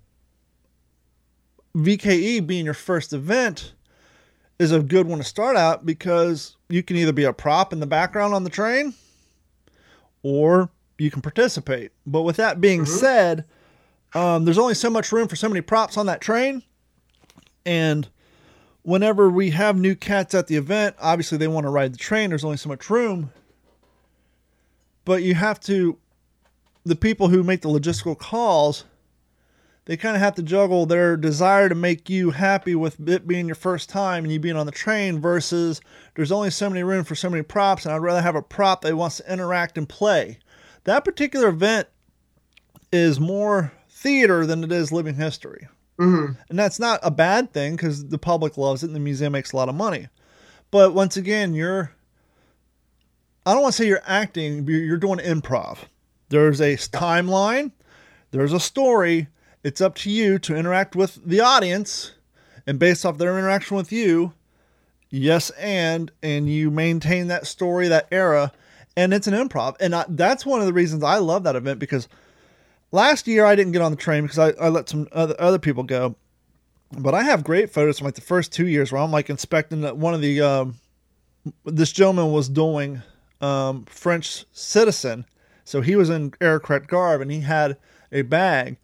[1.75, 3.73] VKE being your first event
[4.59, 7.79] is a good one to start out because you can either be a prop in
[7.79, 8.93] the background on the train
[10.21, 11.91] or you can participate.
[12.05, 13.45] But with that being said,
[14.13, 16.63] um, there's only so much room for so many props on that train.
[17.65, 18.07] And
[18.83, 22.29] whenever we have new cats at the event, obviously they want to ride the train.
[22.29, 23.31] There's only so much room.
[25.05, 25.97] But you have to,
[26.85, 28.85] the people who make the logistical calls,
[29.85, 33.47] they kind of have to juggle their desire to make you happy with it being
[33.47, 35.81] your first time and you being on the train versus
[36.15, 38.81] there's only so many room for so many props and I'd rather have a prop
[38.81, 40.39] that wants to interact and play.
[40.85, 41.89] That particular event
[42.93, 45.67] is more theater than it is living history.
[45.97, 49.33] Hmm And that's not a bad thing because the public loves it and the museum
[49.33, 50.07] makes a lot of money.
[50.71, 51.91] But once again, you're,
[53.45, 55.79] I don't want to say you're acting, you're you're doing improv.
[56.29, 57.71] There's a timeline,
[58.31, 59.27] there's a story.
[59.63, 62.11] It's up to you to interact with the audience.
[62.65, 64.33] And based off their interaction with you,
[65.09, 68.51] yes, and, and you maintain that story, that era.
[68.95, 69.75] And it's an improv.
[69.79, 72.07] And I, that's one of the reasons I love that event because
[72.93, 75.59] last year I didn't get on the train because I, I let some other, other
[75.59, 76.15] people go.
[76.97, 79.81] But I have great photos from like the first two years where I'm like inspecting
[79.81, 80.75] that one of the um,
[81.65, 83.01] this gentleman was doing
[83.41, 85.25] um, French citizen,
[85.65, 87.77] so he was in aircraft garb and he had
[88.11, 88.77] a bag,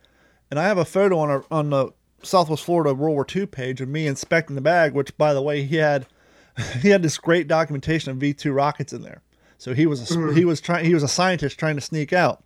[0.49, 1.91] and I have a photo on our on the
[2.23, 5.63] Southwest Florida World War II page of me inspecting the bag, which by the way
[5.63, 6.07] he had
[6.81, 9.21] he had this great documentation of V two rockets in there.
[9.59, 12.43] So he was a, he was trying he was a scientist trying to sneak out,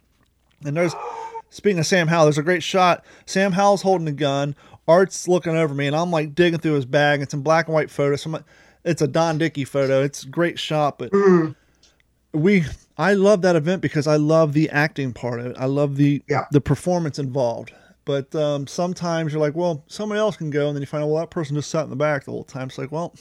[0.65, 0.93] and there's
[1.53, 3.05] Speaking of Sam Howell, there's a great shot.
[3.27, 4.55] Sam Howell's holding a gun.
[4.87, 7.21] Art's looking over me, and I'm like digging through his bag.
[7.21, 8.15] It's in black and white photo.
[8.15, 8.43] So I'm like,
[8.83, 10.01] it's a Don Dickey photo.
[10.01, 11.11] It's a great shot, but
[12.33, 12.65] we
[12.97, 15.55] I love that event because I love the acting part of it.
[15.59, 16.45] I love the Yeah.
[16.51, 17.71] the performance involved.
[18.05, 21.07] But um, sometimes you're like, well, somebody else can go, and then you find out,
[21.07, 22.67] well, that person just sat in the back the whole time.
[22.67, 23.13] It's like, well,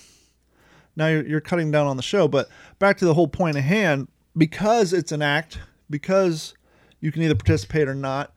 [0.97, 2.27] now you're, you're cutting down on the show.
[2.27, 2.49] But
[2.81, 6.55] back to the whole point at hand, because it's an act, because
[7.03, 8.33] you can either participate or not.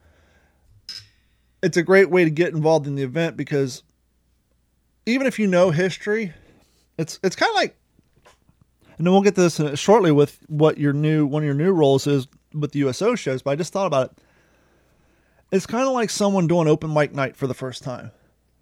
[1.64, 3.84] It's a great way to get involved in the event because
[5.06, 6.34] even if you know history,
[6.98, 7.76] it's it's kind of like,
[8.98, 11.56] and then we'll get to this uh, shortly with what your new one of your
[11.56, 13.42] new roles is with the USO shows.
[13.42, 14.18] But I just thought about it.
[15.52, 18.12] It's kind of like someone doing open mic night for the first time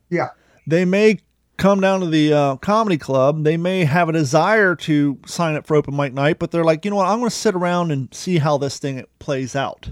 [0.10, 0.30] Yeah.
[0.68, 1.20] they may
[1.58, 3.44] come down to the uh, comedy club.
[3.44, 6.86] They may have a desire to sign up for open mic night, but they're like,
[6.86, 7.08] you know what?
[7.08, 9.90] I'm going to sit around and see how this thing plays out.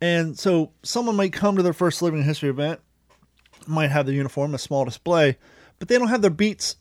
[0.00, 2.80] And so someone might come to their first living history event,
[3.66, 5.36] might have the uniform, a small display,
[5.78, 6.76] but they don't have their beats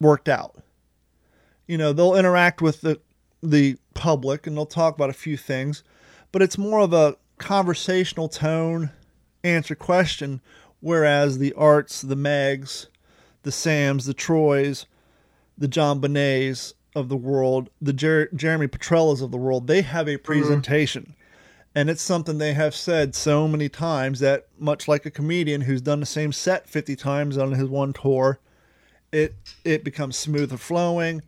[0.00, 0.56] worked out.
[1.66, 3.00] You know, they'll interact with the
[3.44, 5.82] the public and they'll talk about a few things,
[6.30, 8.90] but it's more of a conversational tone,
[9.42, 10.40] answer question
[10.82, 12.86] Whereas the Arts, the Megs,
[13.44, 14.86] the Sams, the Troys,
[15.56, 20.08] the John Bonets of the world, the Jer- Jeremy Petrellas of the world, they have
[20.08, 20.24] a mm-hmm.
[20.24, 21.14] presentation.
[21.72, 25.80] And it's something they have said so many times that, much like a comedian who's
[25.80, 28.40] done the same set 50 times on his one tour,
[29.12, 31.22] it it becomes smoother flowing,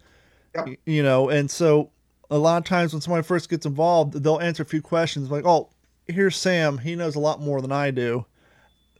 [0.54, 0.66] Yep.
[0.66, 1.28] y- you know.
[1.30, 1.90] And so,
[2.28, 5.46] a lot of times when somebody first gets involved, they'll answer a few questions like,
[5.46, 5.70] "Oh,
[6.06, 6.78] here's Sam.
[6.78, 8.26] He knows a lot more than I do.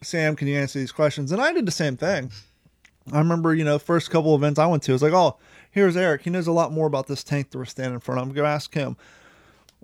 [0.05, 2.31] Sam, can you answer these questions?" And I did the same thing.
[3.13, 5.37] I remember, you know, first couple events I went to, it was like, "Oh,
[5.71, 6.23] here's Eric.
[6.23, 8.29] He knows a lot more about this tank that we're standing in front of.
[8.29, 8.97] I'm gonna ask him."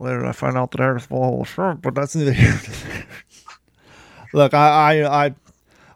[0.01, 2.59] Later, I find out that Eric's full of shrimp, but that's neither here.
[4.33, 5.35] Look, I, I, I,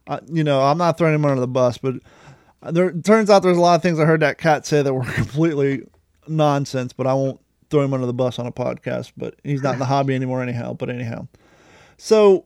[0.07, 1.95] I, you know, I'm not throwing him under the bus, but
[2.71, 5.05] there turns out there's a lot of things I heard that cat say that were
[5.15, 5.83] completely
[6.29, 6.93] nonsense.
[6.93, 9.13] But I won't throw him under the bus on a podcast.
[9.17, 10.75] But he's not in the hobby anymore, anyhow.
[10.75, 11.27] But anyhow,
[11.97, 12.45] so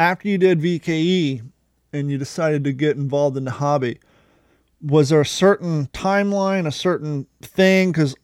[0.00, 1.42] after you did VKE
[1.92, 4.00] and you decided to get involved in the hobby,
[4.80, 7.92] was there a certain timeline, a certain thing?
[7.92, 8.16] Because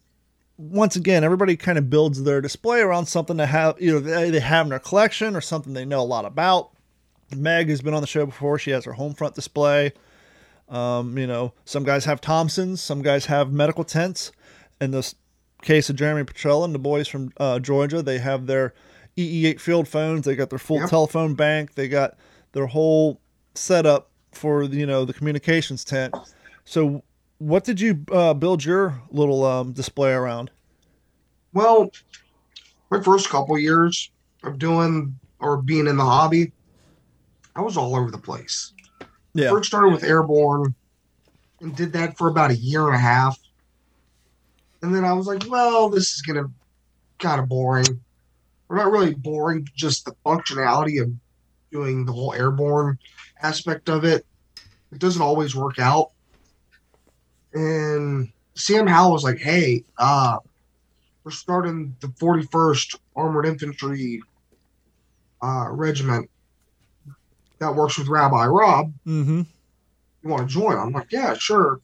[0.57, 4.31] once again, everybody kind of builds their display around something to have, you know, they,
[4.31, 6.71] they have in their collection or something they know a lot about.
[7.35, 8.57] Meg has been on the show before.
[8.57, 9.93] She has her home front display.
[10.69, 14.31] Um, you know, some guys have Thompsons, some guys have medical tents.
[14.81, 15.13] In this
[15.61, 18.73] case of Jeremy Petrella and the boys from uh, Georgia, they have their
[19.17, 20.25] EE8 field phones.
[20.25, 20.89] They got their full Yep.
[20.89, 21.73] telephone bank.
[21.75, 22.15] They got
[22.53, 23.19] their whole
[23.55, 26.15] setup for you know the communications tent.
[26.65, 27.03] So,
[27.39, 30.51] what did you uh, build your little um, display around?
[31.53, 31.91] Well,
[32.91, 34.11] my first couple years
[34.43, 36.51] of doing or being in the hobby,
[37.55, 38.73] I was all over the place.
[39.33, 40.73] Yeah, First started with airborne
[41.61, 43.39] and did that for about a year and a half.
[44.81, 46.49] And then I was like, well, this is gonna
[47.19, 47.99] kind of boring.
[48.69, 51.11] Or not really boring, just the functionality of
[51.71, 52.99] doing the whole airborne
[53.41, 54.25] aspect of it.
[54.91, 56.11] It doesn't always work out.
[57.53, 60.37] And Sam Howell was like, hey, uh,
[61.23, 64.21] we're starting the 41st Armored Infantry
[65.41, 66.29] uh, Regiment
[67.59, 69.41] that works with Rabbi Rob mm-hmm.
[70.23, 70.77] you want to join?
[70.77, 71.79] I'm like, yeah, sure.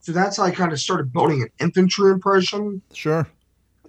[0.00, 2.82] So that's how I kind of started building an infantry impression.
[2.92, 3.26] Sure.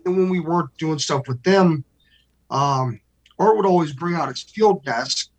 [0.06, 1.84] And when we weren't doing stuff with them,
[2.50, 3.00] um,
[3.38, 5.30] Art would always bring out his field desk.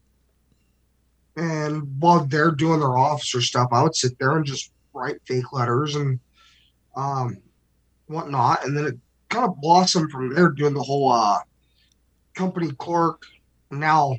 [1.37, 5.53] And while they're doing their officer stuff, I would sit there and just write fake
[5.53, 6.19] letters and
[6.97, 7.39] um,
[8.07, 8.65] whatnot.
[8.65, 11.39] And then it kind of blossomed from there, doing the whole uh,
[12.35, 13.23] company clerk.
[13.71, 14.17] Now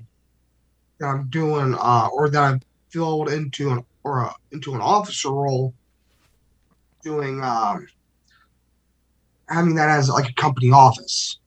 [0.99, 5.29] that I'm doing, uh, or that I've filled into an or uh, into an officer
[5.29, 5.73] role,
[7.03, 7.87] doing um,
[9.49, 11.37] having that as like a company office.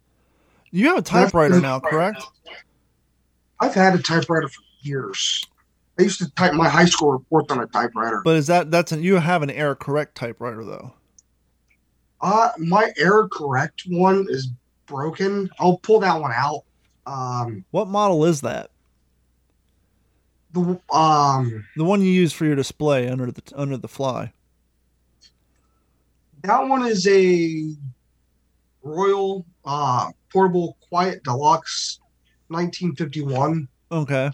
[0.75, 2.21] You have a typewriter now, correct?
[3.61, 5.47] I've had a typewriter for years.
[6.01, 8.23] I used to type my high school reports on a typewriter.
[8.25, 10.93] But is that that's an, you have an error correct typewriter though?
[12.21, 14.49] Uh, my error correct one is
[14.87, 15.49] broken.
[15.61, 16.65] I'll pull that one out.
[17.07, 18.71] Um, What model is that?
[20.55, 24.33] the um, The one you use for your display under the under the fly.
[26.43, 27.77] that one is a
[28.83, 32.01] Royal uh Portable Quiet Deluxe,
[32.49, 33.69] 1951.
[33.93, 34.33] Okay.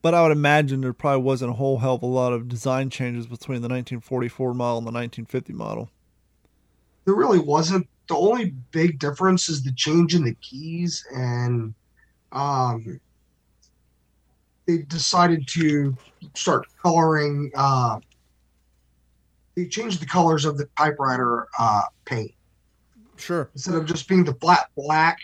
[0.00, 2.88] But I would imagine there probably wasn't a whole hell of a lot of design
[2.88, 5.90] changes between the 1944 model and the 1950 model.
[7.04, 7.86] There really wasn't.
[8.08, 11.74] The only big difference is the change in the keys, and
[12.32, 12.98] um,
[14.66, 15.94] they decided to
[16.34, 17.52] start coloring.
[17.54, 18.00] Uh,
[19.54, 22.32] they changed the colors of the typewriter uh, paint
[23.20, 23.50] Sure.
[23.54, 25.18] instead of just being the flat black.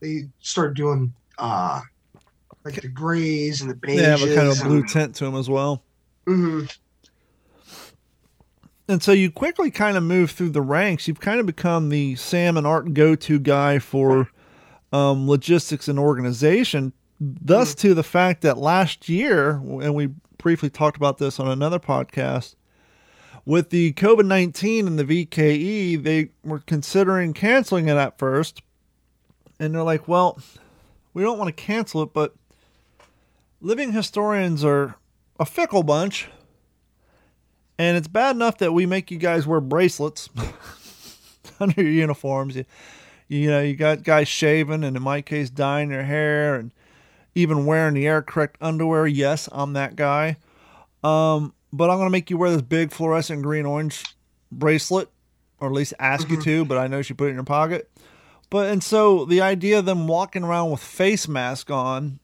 [0.00, 1.80] They started doing uh,
[2.64, 3.96] like the grays and the beiges.
[3.96, 5.82] They have a kind of blue tint to them as well.
[6.26, 6.70] Mhm.
[8.88, 11.06] And so you quickly kind of move through the ranks.
[11.06, 14.28] You've kind of become the Sam and Art go-to guy for
[14.92, 16.92] um, logistics and organization.
[17.20, 21.78] Thus, to the fact that last year, and we briefly talked about this on another
[21.78, 22.56] podcast,
[23.44, 28.62] with the COVID nineteen and the VKE, they were considering canceling it at first,
[29.58, 30.38] and they're like, "Well,
[31.14, 32.34] we don't want to cancel it, but
[33.60, 34.96] living historians are
[35.38, 36.28] a fickle bunch."
[37.78, 40.28] And it's bad enough that we make you guys wear bracelets
[41.60, 42.54] under your uniforms.
[42.56, 42.66] You,
[43.26, 46.72] you know, you got guys shaving and in my case dyeing their hair and
[47.34, 49.06] even wearing the era correct underwear.
[49.06, 50.36] Yes, I'm that guy.
[51.02, 54.04] Um, but I'm gonna make you wear this big fluorescent green orange
[54.50, 55.08] bracelet,
[55.58, 56.44] or at least ask you mm-hmm.
[56.44, 57.90] to, but I know she put it in your pocket.
[58.50, 62.18] But and so the idea of them walking around with face mask on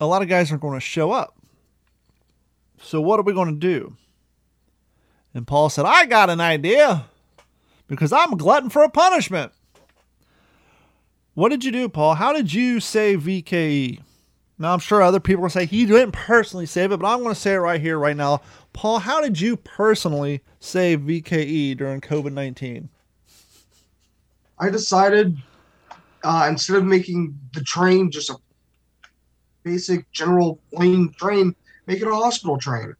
[0.00, 1.36] a lot of guys aren't going to show up.
[2.82, 3.96] So what are we going to do?
[5.32, 7.04] And Paul said, I got an idea
[7.86, 9.52] because I'm a glutton for a punishment.
[11.34, 12.16] What did you do, Paul?
[12.16, 14.00] How did you save VKE?
[14.58, 17.34] Now, I'm sure other people will say he didn't personally save it, but I'm going
[17.34, 18.42] to say it right here, right now.
[18.72, 22.88] Paul, how did you personally save VKE during COVID 19?
[24.58, 25.36] I decided
[26.22, 28.36] uh, instead of making the train just a
[29.64, 31.54] basic general plain train,
[31.86, 32.94] make it a hospital train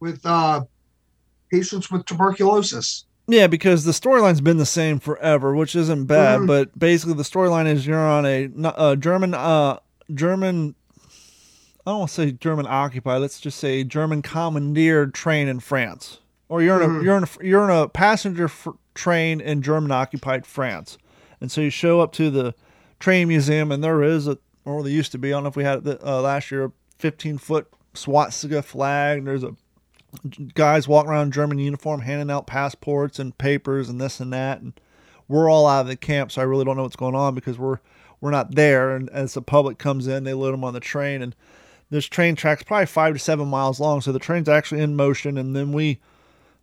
[0.00, 0.64] with uh,
[1.50, 3.04] patients with tuberculosis.
[3.26, 6.40] Yeah, because the storyline's been the same forever, which isn't bad.
[6.40, 6.46] Mhm.
[6.46, 9.78] But basically, the storyline is you're on a, a German, uh,
[10.12, 10.74] German.
[11.86, 13.20] I don't want to say German occupied.
[13.20, 16.18] Let's just say German commandeered train in France,
[16.48, 17.04] or you're in a Mhm.
[17.04, 20.96] you're in a, you're in a passenger f- train in German occupied France,
[21.40, 22.54] and so you show up to the
[23.00, 25.28] train museum, and there is a, or there used to be.
[25.28, 29.18] I don't know if we had it uh, last year, a 15 foot swastika flag.
[29.18, 29.54] And there's a
[30.54, 34.60] guys walking around in German uniform handing out passports and papers and this and that
[34.60, 34.72] and
[35.26, 37.58] we're all out of the camp so I really don't know what's going on because
[37.58, 37.78] we're
[38.20, 41.20] we're not there and as the public comes in they load them on the train
[41.20, 41.34] and
[41.90, 45.38] this train track's probably five to seven miles long so the train's actually in motion
[45.38, 45.98] and then we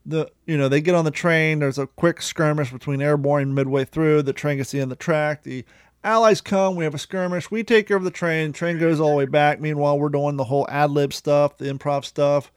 [0.05, 3.85] the you know they get on the train there's a quick skirmish between airborne midway
[3.85, 5.63] through the train gets to the the track the
[6.03, 9.11] allies come we have a skirmish we take care of the train train goes all
[9.11, 12.51] the way back meanwhile we're doing the whole ad lib stuff the improv stuff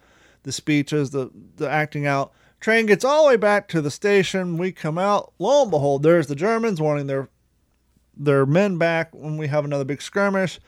[0.44, 2.33] the speeches, the the acting out.
[2.61, 4.57] Train gets all the way back to the station.
[4.57, 5.33] We come out.
[5.38, 7.29] Lo and behold, there's the Germans wanting their
[8.16, 10.61] their men back when we have another big skirmish.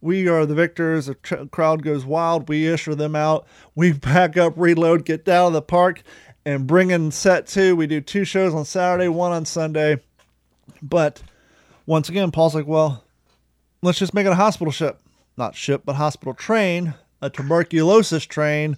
[0.00, 1.06] We are the victors.
[1.06, 2.48] The tr- crowd goes wild.
[2.48, 3.46] We issue them out.
[3.74, 6.02] We back up, reload, get down to the park,
[6.44, 7.74] and bring in set two.
[7.76, 9.98] We do two shows on Saturday, one on Sunday.
[10.82, 11.22] But
[11.86, 13.04] once again, Paul's like, well,
[13.82, 15.00] let's just make it a hospital ship.
[15.36, 18.76] Not ship, but hospital train, a tuberculosis train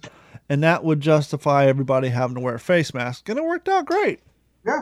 [0.51, 3.85] and that would justify everybody having to wear a face mask, and it worked out
[3.85, 4.19] great.
[4.65, 4.81] Yeah.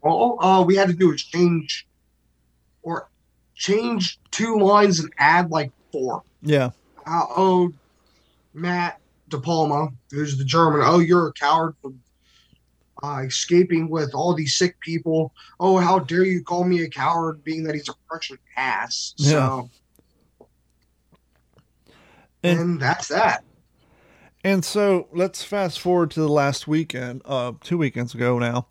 [0.00, 1.87] All uh, we had to do was change
[3.58, 6.22] change two lines and add like four.
[6.42, 6.70] Yeah,
[7.06, 7.72] Uh, oh,
[8.54, 10.80] Matt De Palma, who's the German.
[10.84, 11.92] Oh, you're a coward for
[13.02, 15.32] uh, escaping with all these sick people.
[15.60, 19.14] Oh, how dare you call me a coward, being that he's a Prussian ass.
[19.18, 19.68] So,
[22.42, 23.44] And- and, that's that.
[24.44, 28.68] and so let's fast forward to the last weekend, uh, two weekends ago now.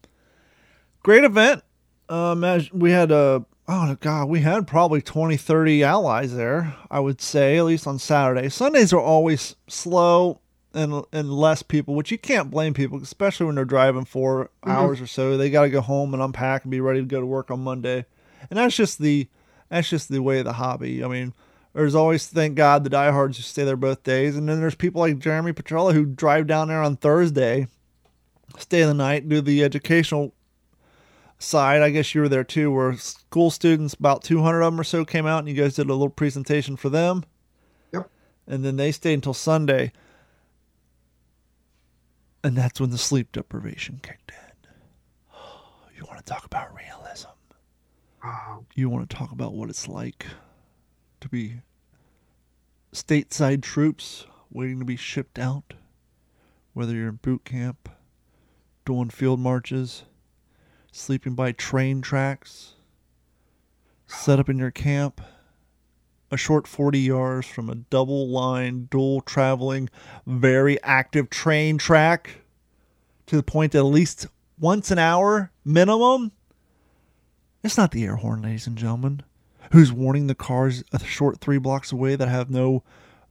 [1.03, 1.63] Great event.
[2.09, 6.75] Um, we had uh, oh god, we had probably 20, 30 allies there.
[6.89, 8.49] I would say at least on Saturday.
[8.49, 10.39] Sundays are always slow
[10.73, 14.71] and and less people, which you can't blame people, especially when they're driving 4 Mhm.
[14.71, 15.37] hours or so.
[15.37, 17.63] They got to go home and unpack and be ready to go to work on
[17.63, 18.05] Monday,
[18.49, 19.27] and that's just the
[19.69, 21.03] that's just the way of the hobby.
[21.03, 21.33] I mean,
[21.73, 25.01] there's always thank God the diehards who stay there both days, and then there's people
[25.01, 27.67] like Jeremy Petrella who drive down there on Thursday,
[28.57, 30.33] stay the night, do the educational
[31.39, 31.81] side.
[31.81, 35.05] I guess you were there too, where school students, about 200 of them or so,
[35.05, 37.23] came out, and you guys did a little presentation for them.
[37.93, 38.09] Yep.
[38.47, 39.91] And then they stayed until Sunday,
[42.43, 45.37] and that's when the sleep deprivation kicked in.
[45.97, 47.29] You want to talk about realism?
[48.23, 50.27] Uh, you want to talk about what it's like
[51.21, 51.61] to be
[52.93, 55.73] stateside troops waiting to be shipped out,
[56.73, 57.89] whether you're in boot camp,
[58.85, 60.03] doing field marches,
[60.97, 62.73] sleeping by train tracks,
[64.05, 65.21] set up in your camp,
[66.31, 69.89] a short 40 yards from a double line, dual traveling,
[70.25, 72.41] very active train track
[73.25, 74.27] to the point that at least
[74.59, 76.31] once an hour minimum
[77.63, 79.23] it's not the air horn, ladies and gentlemen,
[79.71, 82.83] who's warning the cars a short three blocks away that have no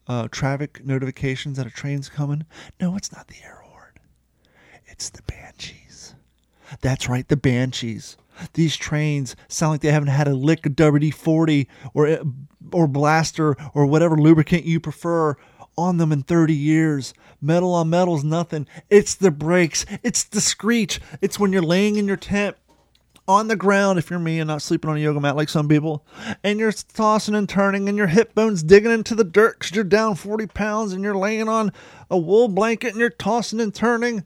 [0.07, 2.45] uh, traffic notifications that a train's coming.
[2.81, 3.93] No, it's not the air horn.
[4.85, 5.86] It's the banshees.
[6.81, 8.17] That's right, the banshees.
[8.55, 12.19] These trains sound like they haven't had a lick of WD 40 or, eh,
[12.73, 15.37] or blaster or whatever lubricant you prefer
[15.79, 17.15] on them in 30 years.
[17.41, 18.67] Metal on metal's nothing.
[18.91, 21.01] It's the brakes, it's the screech.
[21.21, 22.57] It's when you're laying in your tent
[23.29, 25.69] on the ground if you're me and not sleeping on a yoga mat like some
[25.69, 26.07] people,
[26.45, 29.85] and you're tossing and turning and your hip bones digging into the dirt because you're
[29.85, 31.73] down 40 pounds and you're laying on
[32.11, 34.25] a wool blanket and you're tossing and turning.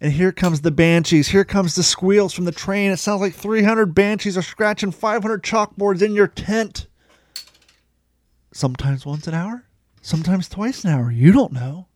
[0.00, 1.28] And here comes the banshees.
[1.28, 2.90] Here comes the squeals from the train.
[2.90, 6.86] It sounds like 300 banshees are scratching 500 chalkboards in your tent.
[8.52, 9.64] Sometimes once an hour,
[10.00, 11.10] sometimes twice an hour.
[11.10, 11.86] You don't know.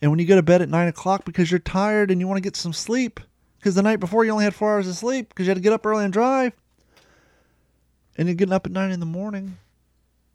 [0.00, 2.36] And when you go to bed at 9 o'clock because you're tired and you want
[2.36, 3.20] to get some sleep,
[3.58, 5.62] because the night before you only had four hours of sleep because you had to
[5.62, 6.52] get up early and drive.
[8.16, 9.58] And you're getting up at nine in the morning.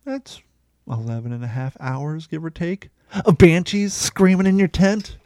[0.06, 0.42] That's
[0.88, 2.90] 11 and a half hours, give or take,
[3.26, 5.18] of banshees screaming in your tent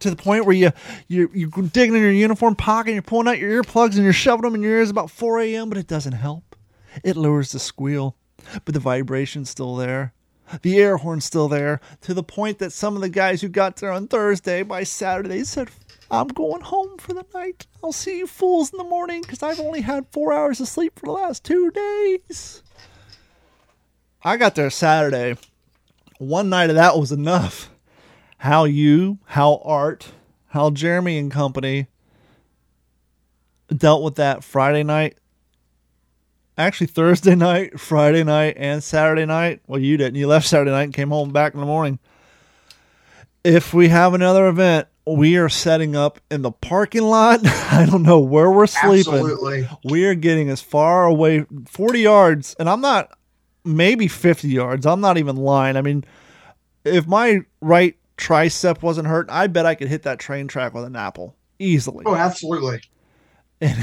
[0.00, 0.70] to the point where you,
[1.08, 4.12] you, you're digging in your uniform pocket, and you're pulling out your earplugs and you're
[4.12, 6.56] shoving them in your ears about 4 a.m., but it doesn't help.
[7.02, 8.16] It lowers the squeal,
[8.64, 10.12] but the vibration's still there.
[10.60, 13.76] The air horn's still there, to the point that some of the guys who got
[13.76, 15.70] there on Thursday by Saturday said,
[16.10, 17.66] I'm going home for the night.
[17.82, 20.98] I'll see you fools in the morning because I've only had four hours of sleep
[20.98, 22.62] for the last two days.
[24.22, 25.36] I got there Saturday.
[26.18, 27.71] One night of that was enough.
[28.42, 30.08] How you, how Art,
[30.48, 31.86] how Jeremy and company
[33.68, 35.16] dealt with that Friday night.
[36.58, 39.60] Actually, Thursday night, Friday night, and Saturday night.
[39.68, 40.16] Well, you didn't.
[40.16, 42.00] You left Saturday night and came home back in the morning.
[43.44, 47.42] If we have another event, we are setting up in the parking lot.
[47.46, 49.14] I don't know where we're sleeping.
[49.14, 49.68] Absolutely.
[49.84, 53.16] We are getting as far away, 40 yards, and I'm not,
[53.64, 54.84] maybe 50 yards.
[54.84, 55.76] I'm not even lying.
[55.76, 56.02] I mean,
[56.84, 60.84] if my right tricep wasn't hurt, I bet I could hit that train track with
[60.84, 62.04] an apple easily.
[62.06, 62.80] Oh, absolutely.
[63.64, 63.78] And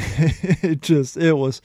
[0.62, 1.62] it just, it was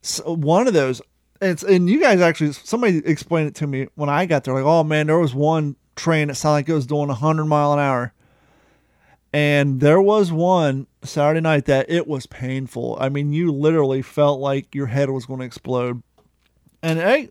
[0.00, 1.02] so one of those.
[1.42, 4.54] It's, and you guys actually, somebody explained it to me when I got there.
[4.54, 7.74] Like, oh man, there was one train that sounded like it was doing 100 mile
[7.74, 8.14] an hour
[9.32, 12.98] and there was one Saturday night that it was painful.
[13.00, 16.02] I mean, you literally felt like your head was going to explode.
[16.82, 17.30] And hey,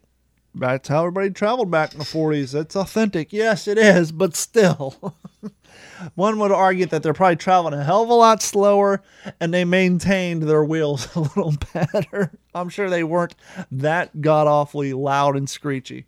[0.60, 2.60] that's how everybody traveled back in the 40s.
[2.60, 3.34] It's authentic.
[3.34, 5.16] Yes, it is, but still.
[6.16, 9.02] one would argue that they're probably traveling a hell of a lot slower
[9.40, 12.32] and they maintained their wheels a little better.
[12.54, 13.36] I'm sure they weren't
[13.72, 16.06] that god awfully loud and screechy.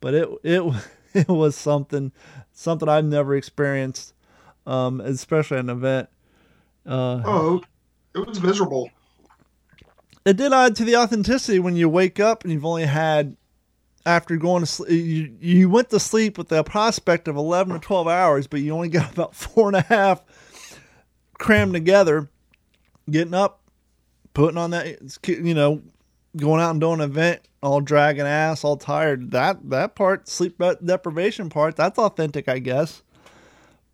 [0.00, 0.74] But it it
[1.14, 2.12] it was something
[2.52, 4.14] something I've never experienced
[4.66, 6.08] um, especially at an event.
[6.86, 7.62] Uh, oh,
[8.14, 8.90] it was miserable.
[10.24, 13.36] It did add to the authenticity when you wake up and you've only had,
[14.04, 17.80] after going to sleep, you, you went to sleep with the prospect of 11 to
[17.80, 20.22] 12 hours, but you only got about four and a half
[21.34, 22.28] crammed together,
[23.10, 23.60] getting up,
[24.34, 25.82] putting on that, you know,
[26.36, 29.30] going out and doing an event, all dragging ass, all tired.
[29.30, 33.02] That that part, sleep deprivation part, that's authentic, I guess.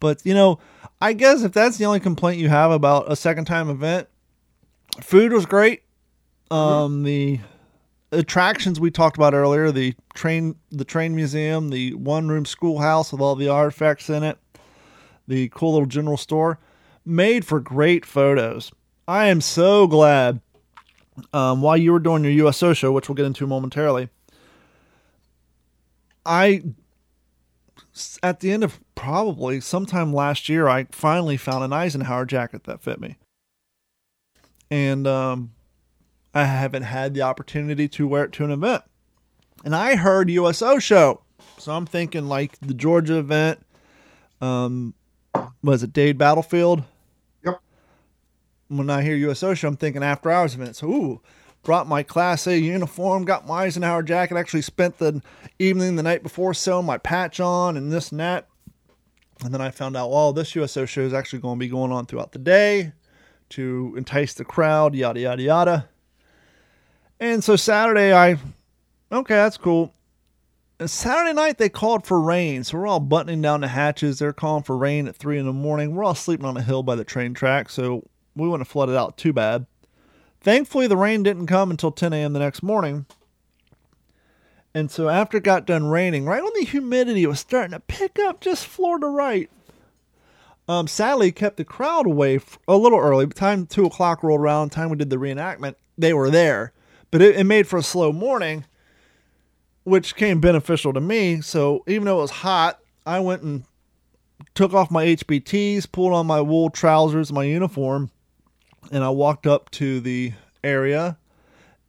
[0.01, 0.59] But you know,
[1.01, 4.09] I guess if that's the only complaint you have about a second time event,
[5.03, 5.83] food was great.
[6.51, 7.41] Um, the
[8.13, 13.21] attractions we talked about earlier, the train, the train museum, the one room schoolhouse with
[13.21, 14.39] all the artifacts in it,
[15.27, 16.59] the cool little general store,
[17.05, 18.73] made for great photos.
[19.07, 20.41] I am so glad.
[21.33, 24.09] Um, while you were doing your USO show, which we'll get into momentarily,
[26.25, 26.63] I
[28.23, 32.83] at the end of probably sometime last year, I finally found an Eisenhower jacket that
[32.83, 33.17] fit me.
[34.71, 35.53] And um,
[36.39, 38.85] I haven't had the opportunity to wear it to an event.
[39.65, 41.23] And I heard USO show.
[41.59, 43.65] So I'm thinking like the Georgia event.
[44.41, 44.95] Um,
[45.65, 46.85] was it Dade Battlefield?
[47.45, 47.61] Yep.
[48.69, 50.77] When I hear USO show, I'm thinking after hours event.
[50.77, 51.21] So, ooh,
[51.65, 55.21] brought my Class A uniform, got my Eisenhower jacket, actually spent the
[55.59, 58.47] evening the night before sewing my patch on and this and that.
[59.45, 61.91] And then I found out, well, this USO show is actually going to be going
[61.91, 62.93] on throughout the day
[63.51, 65.89] to entice the crowd, yada, yada, yada.
[67.21, 68.39] And so Saturday, I,
[69.11, 69.93] okay, that's cool.
[70.81, 72.63] And Saturday night, they called for rain.
[72.63, 74.19] So we're all buttoning down the hatches.
[74.19, 75.95] They're calling for rain at 3 in the morning.
[75.95, 77.69] We're all sleeping on a hill by the train track.
[77.69, 79.67] So we wouldn't have flooded out too bad.
[80.41, 82.33] Thankfully, the rain didn't come until 10 a.m.
[82.33, 83.07] the next morning.
[84.73, 88.19] And so after it got done raining, right when the humidity was starting to pick
[88.21, 89.51] up just floor to right,
[90.69, 92.39] um, sadly kept the crowd away
[92.69, 93.27] a little early.
[93.27, 96.73] Time two o'clock rolled around, time we did the reenactment, they were there.
[97.11, 98.65] But it, it made for a slow morning,
[99.85, 101.41] which came beneficial to me.
[101.41, 103.65] So even though it was hot, I went and
[104.55, 108.11] took off my HBTs, pulled on my wool trousers, my uniform,
[108.93, 110.33] and I walked up to the
[110.63, 111.19] area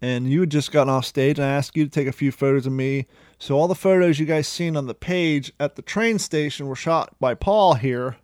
[0.02, 2.32] and you had just gotten off stage and I asked you to take a few
[2.32, 3.08] photos of me.
[3.38, 6.76] So all the photos you guys seen on the page at the train station were
[6.76, 8.18] shot by Paul here.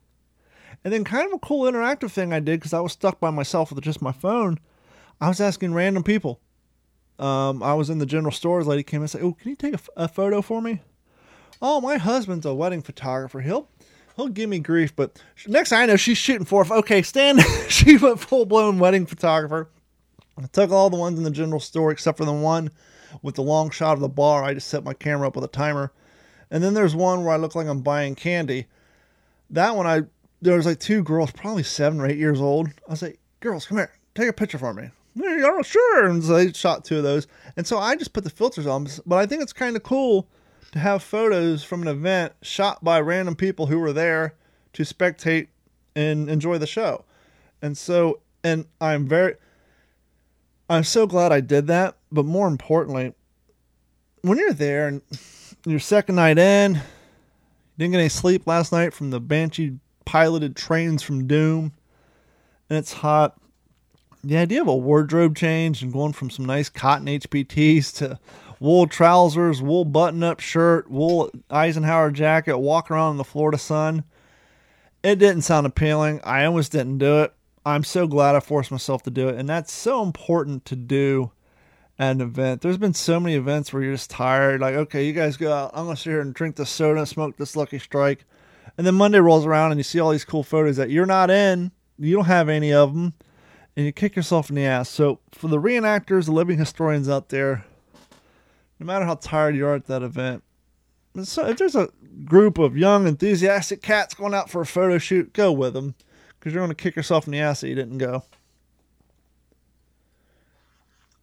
[0.83, 3.29] And then kind of a cool interactive thing I did because I was stuck by
[3.29, 4.59] myself with just my phone.
[5.19, 6.39] I was asking random people.
[7.17, 8.67] Um, I was in the general stores.
[8.67, 10.81] Lady came and said, "Oh, can you take a, a photo for me?"
[11.61, 13.41] Oh, my husband's a wedding photographer.
[13.41, 13.69] He'll
[14.15, 14.95] he'll give me grief.
[14.95, 16.65] But next I know, she's shooting for.
[16.69, 17.41] Okay, stand.
[17.69, 19.69] she went full blown wedding photographer.
[20.37, 22.71] I took all the ones in the general store except for the one
[23.21, 24.43] with the long shot of the bar.
[24.43, 25.93] I just set my camera up with a timer.
[26.51, 28.67] And then there's one where I look like I'm buying candy.
[29.49, 30.01] That one, I
[30.41, 32.67] there was like two girls, probably seven or eight years old.
[32.87, 36.05] I was like, "Girls, come here, take a picture for me." Yeah, sure.
[36.05, 37.27] And so they shot two of those.
[37.55, 38.87] And so I just put the filters on.
[39.05, 40.27] But I think it's kind of cool
[40.71, 44.35] to have photos from an event shot by random people who were there
[44.73, 45.47] to spectate
[45.95, 47.05] and enjoy the show.
[47.61, 49.35] And so, and I'm very,
[50.69, 51.95] I'm so glad I did that.
[52.11, 53.13] But more importantly,
[54.21, 55.01] when you're there and
[55.65, 56.81] your second night in,
[57.77, 61.73] didn't get any sleep last night from the Banshee piloted trains from Doom,
[62.69, 63.37] and it's hot.
[64.25, 68.19] The idea of a wardrobe change and going from some nice cotton HBTs to
[68.59, 74.03] wool trousers, wool button up shirt, wool Eisenhower jacket, walk around in the Florida sun.
[75.03, 76.21] It didn't sound appealing.
[76.23, 77.35] I almost didn't do it.
[77.67, 79.35] I'm so glad I forced myself to do it.
[79.35, 81.31] And that's so important to do
[81.99, 82.61] at an event.
[82.61, 84.59] There's been so many events where you're just tired.
[84.59, 85.69] Like, okay, you guys go out.
[85.75, 88.25] I'm going to sit here and drink this soda and smoke this Lucky Strike.
[88.75, 91.29] And then Monday rolls around and you see all these cool photos that you're not
[91.29, 91.71] in.
[91.99, 93.13] You don't have any of them.
[93.77, 94.89] And you kick yourself in the ass.
[94.89, 97.65] So, for the reenactors, the living historians out there,
[98.79, 100.43] no matter how tired you are at that event,
[101.23, 101.89] so if there's a
[102.25, 105.95] group of young, enthusiastic cats going out for a photo shoot, go with them
[106.39, 108.23] because you're going to kick yourself in the ass that you didn't go.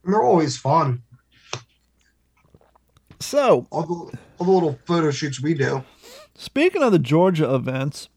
[0.03, 1.01] They're always fun.
[3.19, 5.83] So, All the, all the little photo shoots we do.
[6.35, 8.09] speaking of the Georgia events,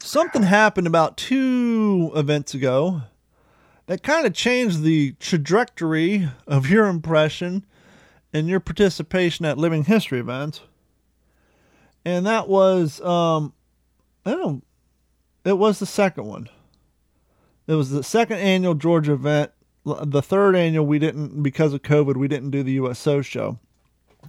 [0.00, 3.02] something happened about two events ago
[3.88, 7.64] that kind of changed the trajectory of your impression
[8.34, 10.60] and your participation at living history events.
[12.04, 13.54] And that was, um,
[14.26, 14.62] I don't know,
[15.46, 16.50] it was the second one.
[17.66, 19.52] It was the second annual Georgia event.
[19.86, 23.58] The third annual, we didn't, because of COVID, we didn't do the USO show.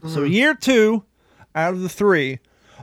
[0.08, 1.04] So, year two
[1.54, 2.40] out of the three,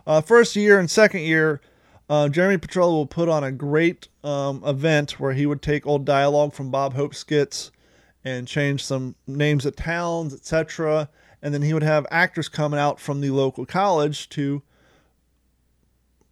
[0.06, 1.62] uh, first year and second year,
[2.08, 6.04] uh, Jeremy Petrola will put on a great um, event where he would take old
[6.04, 7.72] dialogue from Bob Hope skits
[8.24, 11.08] and change some names of towns, etc.
[11.42, 14.62] And then he would have actors coming out from the local college to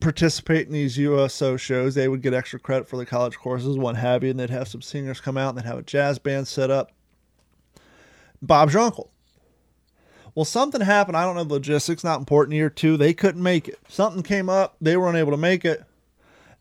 [0.01, 1.95] participate in these USO shows.
[1.95, 4.69] They would get extra credit for the college courses, what have you, and they'd have
[4.69, 6.93] some singers come out and they'd have a jazz band set up.
[8.43, 9.11] Bob's your uncle.
[10.35, 11.17] Well, something happened.
[11.17, 12.57] I don't know the logistics, not important.
[12.57, 13.79] Year two, they couldn't make it.
[13.89, 14.77] Something came up.
[14.81, 15.85] They were unable to make it.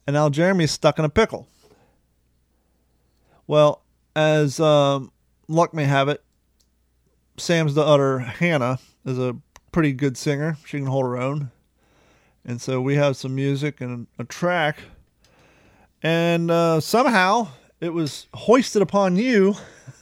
[0.05, 1.47] And now Jeremy's stuck in a pickle.
[3.47, 3.83] Well,
[4.15, 5.11] as um,
[5.47, 6.23] luck may have it,
[7.37, 9.37] Sam's the daughter, Hannah, is a
[9.71, 10.57] pretty good singer.
[10.65, 11.49] She can hold her own.
[12.45, 14.79] And so we have some music and a track.
[16.03, 17.47] And uh, somehow
[17.79, 19.55] it was hoisted upon you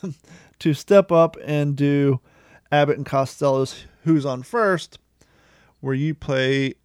[0.60, 2.20] to step up and do
[2.72, 4.98] Abbott and Costello's Who's on First,
[5.80, 6.76] where you play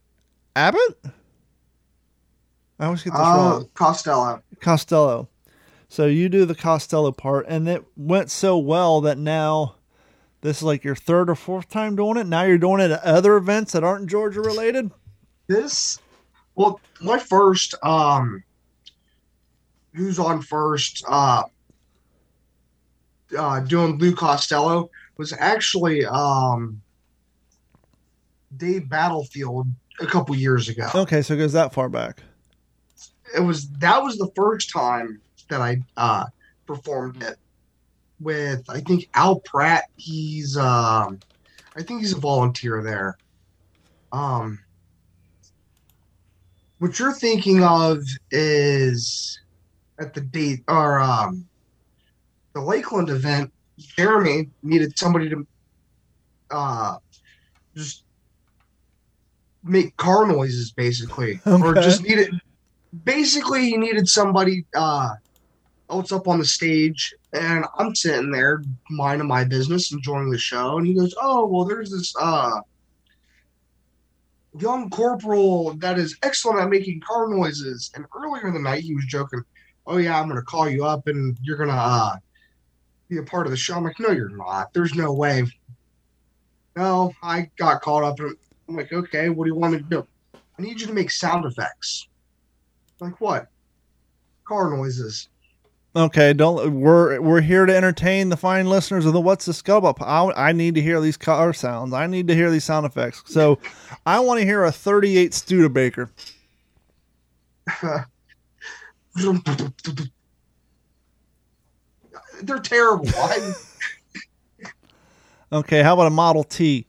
[0.55, 0.99] Abbott?
[2.78, 3.68] I always get this Uh, wrong.
[3.74, 4.43] Costello.
[4.61, 5.28] Costello.
[5.89, 9.76] So you do the Costello part, and it went so well that now
[10.43, 12.26] this is like your third or fourth time doing it.
[12.26, 14.91] Now you're doing it at other events that aren't Georgia related.
[15.47, 16.01] This,
[16.55, 18.43] well, my first, um,
[19.95, 21.45] who's on first, uh,
[23.39, 26.80] uh, doing Lou Costello was actually, um,
[28.56, 29.66] Dade Battlefield
[30.00, 30.88] a couple years ago.
[30.94, 32.22] Okay, so it goes that far back.
[33.34, 36.24] it was that was the first time that I uh
[36.66, 37.36] performed it
[38.20, 39.84] with I think Al Pratt.
[39.96, 41.18] He's um
[41.76, 43.16] I think he's a volunteer there.
[44.12, 44.58] Um
[46.78, 49.40] what you're thinking of is
[49.98, 51.46] at the date or um
[52.54, 55.46] the Lakeland event, Jeremy needed somebody to
[56.50, 56.96] uh
[57.76, 58.04] just
[59.62, 61.40] make car noises basically.
[61.44, 61.82] Or Okay.
[61.82, 62.30] just needed
[63.04, 65.10] basically he needed somebody uh
[65.90, 70.78] else up on the stage and I'm sitting there minding my business, enjoying the show,
[70.78, 72.60] and he goes, Oh, well there's this uh
[74.58, 77.90] young corporal that is excellent at making car noises.
[77.94, 79.42] And earlier in the night he was joking,
[79.86, 82.16] Oh yeah, I'm gonna call you up and you're gonna uh
[83.09, 83.76] be a part of the show.
[83.76, 84.72] I'm like, No, you're not.
[84.72, 85.44] There's no way.
[86.76, 88.36] No, I got caught up and
[88.68, 90.07] I'm like, okay, what do you want me to do?
[90.59, 92.09] I need you to make sound effects.
[93.00, 93.48] Like what?
[94.46, 95.28] Car noises.
[95.94, 100.02] Okay, don't we're we're here to entertain the fine listeners of the What's the Scuttlebutt.
[100.02, 101.94] I, I need to hear these car sounds.
[101.94, 103.22] I need to hear these sound effects.
[103.26, 103.59] So,
[104.04, 106.11] I want to hear a 38 Studebaker.
[112.43, 113.09] They're terrible.
[113.16, 113.55] I,
[115.53, 116.87] Okay, how about a Model T?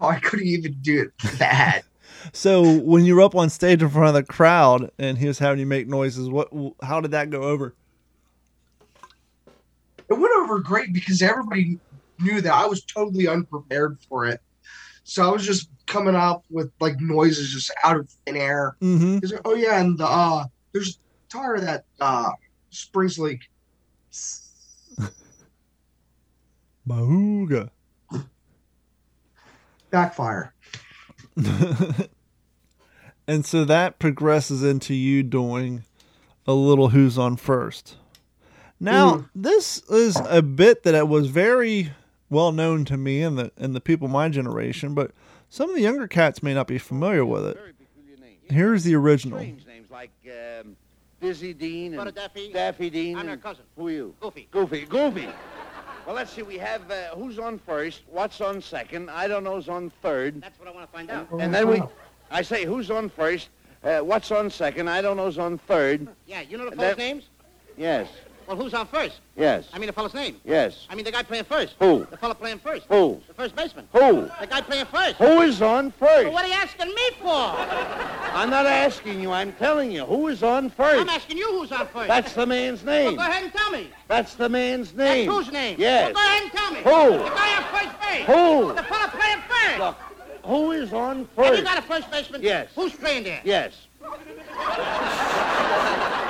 [0.00, 1.82] I couldn't even do it that.
[2.32, 5.38] So when you were up on stage in front of the crowd and he was
[5.38, 6.48] having you make noises, what?
[6.82, 7.74] How did that go over?
[10.10, 11.78] It went over great because everybody
[12.18, 14.42] knew that I was totally unprepared for it.
[15.04, 18.76] So I was just coming up with like noises just out of thin air.
[18.82, 19.24] Mm-hmm.
[19.24, 20.98] Like, oh yeah, and uh, there's
[21.30, 22.30] tire that uh
[22.78, 23.48] springs Lake.
[26.88, 27.70] Bahooga.
[29.90, 30.52] Backfire.
[33.26, 35.84] and so that progresses into you doing
[36.46, 37.96] a little who's on first.
[38.80, 39.30] Now, Mhm.
[39.34, 41.92] this is a bit that was very
[42.30, 45.10] well known to me and the and the people my generation, but
[45.48, 47.56] some of the younger cats may not be familiar with it.
[47.56, 48.36] Very peculiar name.
[48.50, 49.38] Here's the original.
[49.38, 50.76] Strange names like um,
[51.20, 52.52] Dizzy Dean and Daffy?
[52.52, 53.14] Daffy Dean.
[53.16, 53.64] I'm and- their cousin.
[53.76, 54.14] Who are you?
[54.20, 54.48] Goofy.
[54.50, 54.84] Goofy.
[54.84, 55.28] Goofy.
[56.06, 56.42] Well, let's see.
[56.42, 60.40] We have uh, who's on first, what's on second, I don't know who's on third,
[60.40, 61.28] That's what I want to find out.
[61.38, 61.82] and then we.
[62.30, 63.50] I say who's on first,
[63.84, 66.08] uh, what's on second, I don't know who's on third.
[66.26, 67.28] Yeah, you know the that- names?
[67.76, 68.08] Yes.
[68.48, 69.20] Well, who's on first?
[69.36, 69.68] Yes.
[69.74, 70.40] I mean the fellow's name.
[70.42, 70.86] Yes.
[70.88, 71.74] I mean the guy playing first.
[71.80, 72.06] Who?
[72.10, 72.86] The fellow playing first.
[72.88, 73.20] Who?
[73.28, 73.86] The first baseman.
[73.92, 74.22] Who?
[74.40, 75.16] The guy playing first.
[75.16, 76.32] Who is on Well, first?
[76.32, 77.28] what are you asking me for?
[78.34, 79.32] I'm not asking you.
[79.32, 80.06] I'm telling you.
[80.06, 80.98] Who is on first?
[81.02, 82.08] I'm asking you who's on first.
[82.08, 83.16] That's the man's Well, name.
[83.16, 83.90] go ahead and tell me.
[84.08, 85.26] That's the man's name.
[85.28, 85.76] That's whose name?
[85.78, 86.14] Yes.
[86.14, 86.78] Well, go ahead and tell me.
[86.78, 87.18] Who?
[87.24, 88.24] The guy on first base.
[88.26, 88.72] Who?
[88.74, 89.78] The fellow playing first.
[89.78, 89.96] Look,
[90.46, 91.48] who is on first?
[91.50, 92.40] Have you got a first baseman?
[92.42, 92.70] Yes.
[92.74, 93.42] Who's playing there?
[93.44, 93.74] Yes.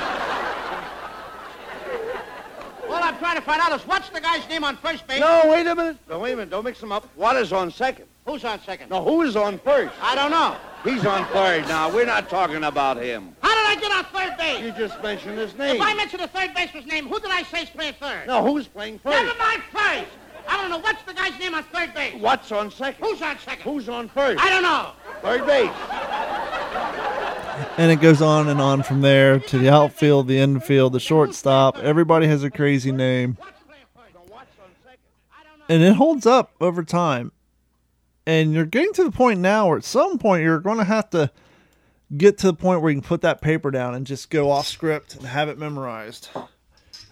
[2.88, 5.20] All I'm trying to find out is what's the guy's name on first base?
[5.20, 5.98] No, wait a minute.
[6.08, 6.50] No, wait a minute.
[6.50, 7.06] Don't mix them up.
[7.16, 8.06] What is on second?
[8.26, 8.90] Who's on second?
[8.90, 9.94] No, who is on first?
[10.02, 10.56] I don't know.
[10.84, 11.90] He's on third now.
[11.92, 13.36] We're not talking about him.
[13.42, 14.62] How did I get on third base?
[14.62, 15.76] You just mentioned his name.
[15.76, 18.26] If I mention the third baseman's name, who did I say is playing third?
[18.26, 19.16] No, who's playing first?
[19.16, 20.10] Never mind first.
[20.48, 22.14] I don't know what's the guy's name on third base.
[22.20, 23.04] What's on second?
[23.04, 23.62] Who's on second?
[23.62, 24.42] Who's on first?
[24.42, 24.92] I don't know.
[25.20, 27.07] Third base.
[27.76, 31.78] And it goes on and on from there to the outfield, the infield, the shortstop.
[31.78, 33.38] Everybody has a crazy name.
[35.68, 37.32] And it holds up over time.
[38.26, 41.10] And you're getting to the point now where at some point you're going to have
[41.10, 41.30] to
[42.16, 44.66] get to the point where you can put that paper down and just go off
[44.66, 46.28] script and have it memorized.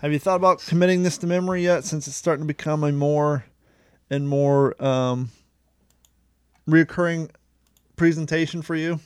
[0.01, 2.92] Have you thought about committing this to memory yet since it's starting to become a
[2.92, 3.44] more
[4.11, 5.30] and more um,
[6.68, 7.30] reoccurring
[7.97, 9.01] presentation for you?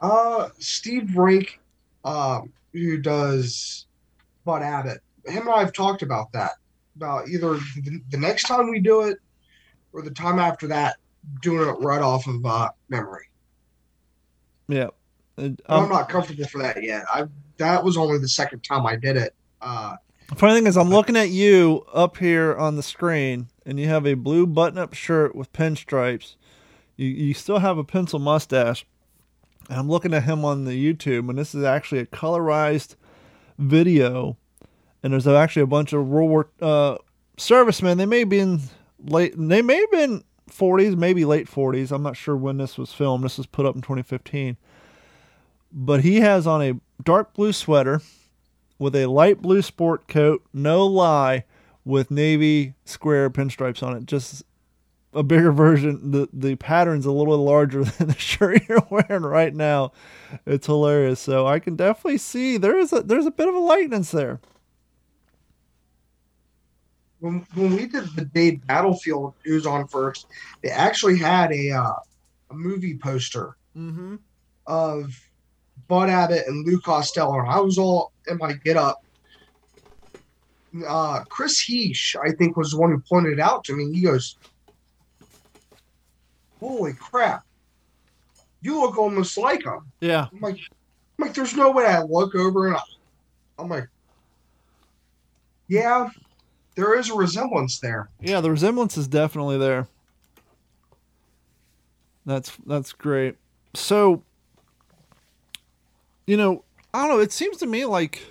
[0.00, 1.60] Uh, Steve Rink,
[2.04, 3.86] um, who does
[4.44, 6.52] Bud Abbott, him and I have talked about that.
[6.96, 9.18] About either the, the next time we do it
[9.92, 10.96] or the time after that,
[11.42, 13.26] doing it right off of uh, memory.
[14.68, 14.88] Yeah.
[15.36, 17.04] And, But I'm um, not comfortable for that yet.
[17.12, 17.24] I
[17.58, 19.34] that was only the second time I did it.
[19.60, 19.96] Uh,
[20.34, 24.06] Funny thing is, I'm looking at you up here on the screen, and you have
[24.06, 26.34] a blue button-up shirt with pinstripes.
[26.96, 28.86] You you still have a pencil mustache,
[29.68, 32.96] and I'm looking at him on the YouTube, and this is actually a colorized
[33.58, 34.36] video,
[35.02, 36.96] and there's actually a bunch of World War uh,
[37.36, 37.98] servicemen.
[37.98, 38.60] They may be in
[39.00, 41.90] late, they may have been 40s, maybe late 40s.
[41.90, 43.24] I'm not sure when this was filmed.
[43.24, 44.56] This was put up in 2015,
[45.72, 48.00] but he has on a dark blue sweater
[48.78, 51.44] with a light blue sport coat, no lie,
[51.84, 54.06] with navy square pinstripes on it.
[54.06, 54.44] Just
[55.16, 56.10] a bigger version.
[56.12, 59.92] The the pattern's a little larger than the shirt you're wearing right now.
[60.46, 61.20] It's hilarious.
[61.20, 64.40] So I can definitely see there is a there's a bit of a likeness there.
[67.20, 70.26] when when we did the Dade Battlefield, who's on first,
[70.62, 71.92] they actually had a uh,
[72.50, 74.16] a movie poster Mm-hmm.
[74.66, 75.12] of
[75.86, 79.04] Bud Abbott and Lou Costello, and I was all in my get up.
[80.86, 83.92] Uh, Chris Heesh, I think, was the one who pointed it out to me.
[83.92, 84.36] He goes,
[86.60, 87.44] "Holy crap,
[88.62, 90.26] you look almost like him." Yeah.
[90.32, 90.58] I'm like,
[91.18, 92.76] I'm like, there's no way I look over and
[93.58, 93.88] I'm like,
[95.68, 96.08] yeah,
[96.74, 98.10] there is a resemblance there.
[98.20, 99.88] Yeah, the resemblance is definitely there.
[102.24, 103.36] That's that's great.
[103.74, 104.22] So,
[106.26, 107.22] you know, I don't know.
[107.22, 108.22] It seems to me like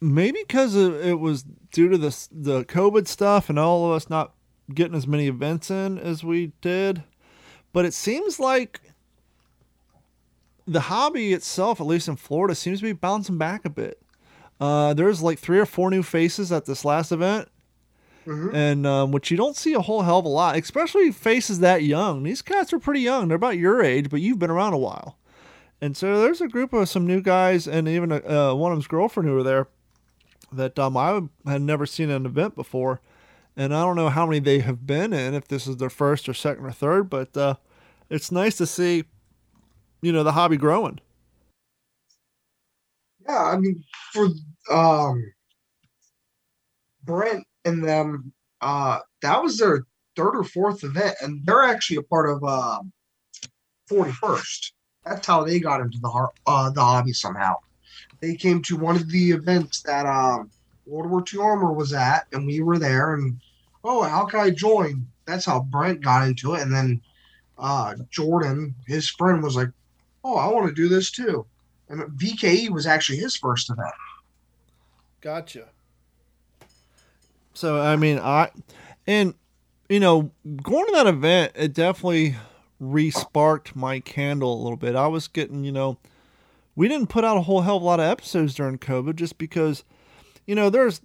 [0.00, 4.32] maybe because it was due to this the COVID stuff and all of us not
[4.72, 7.02] getting as many events in as we did,
[7.72, 8.80] but it seems like
[10.66, 14.00] the hobby itself, at least in Florida, seems to be bouncing back a bit.
[14.60, 17.48] Uh, there's like three or four new faces at this last event,
[18.26, 18.54] Mhm.
[18.54, 21.82] and um, which you don't see a whole hell of a lot, especially faces that
[21.82, 22.22] young.
[22.22, 25.18] These cats are pretty young; they're about your age, but you've been around a while.
[25.80, 28.18] And so there's a group of some new guys, and even a,
[28.50, 29.66] uh, one of them's girlfriend who were there
[30.52, 33.00] that um, I had never seen at an event before,
[33.56, 36.28] and I don't know how many they have been in, if this is their first
[36.28, 37.54] or second or third, but uh,
[38.08, 39.04] it's nice to see,
[40.00, 41.00] you know, the hobby growing.
[43.28, 43.82] Yeah, I mean,
[44.12, 44.28] for
[44.70, 45.32] um,
[47.04, 48.32] Brent and them
[48.62, 49.84] uh, that was their
[50.16, 52.80] third or fourth event, and they're actually a part of uh,
[53.90, 54.72] 41st.
[55.04, 57.56] That's how they got into the uh, the hobby somehow.
[58.20, 60.50] They came to one of the events that um,
[60.86, 63.14] World War II Armor was at, and we were there.
[63.14, 63.40] And
[63.84, 65.06] oh, how can I join?
[65.26, 66.62] That's how Brent got into it.
[66.62, 67.00] And then
[67.58, 69.68] uh, Jordan, his friend, was like,
[70.24, 71.46] "Oh, I want to do this too."
[71.88, 73.94] And VKE was actually his first event.
[75.20, 75.68] Gotcha.
[77.54, 78.50] So I mean, I
[79.06, 79.34] and
[79.88, 80.30] you know,
[80.62, 82.36] going to that event, it definitely
[82.80, 84.96] re-sparked my candle a little bit.
[84.96, 85.98] I was getting, you know,
[86.74, 89.36] we didn't put out a whole hell of a lot of episodes during COVID just
[89.36, 89.84] because,
[90.46, 91.00] you know, there's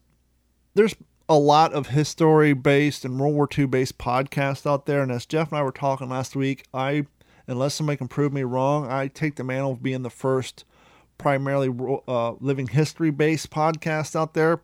[0.74, 0.96] there's
[1.30, 5.02] a lot of history based and World War II based podcasts out there.
[5.02, 7.06] And as Jeff and I were talking last week, I,
[7.48, 10.64] unless somebody can prove me wrong, I take the mantle of being the first
[11.18, 11.70] primarily
[12.08, 14.62] uh, living history based podcast out there.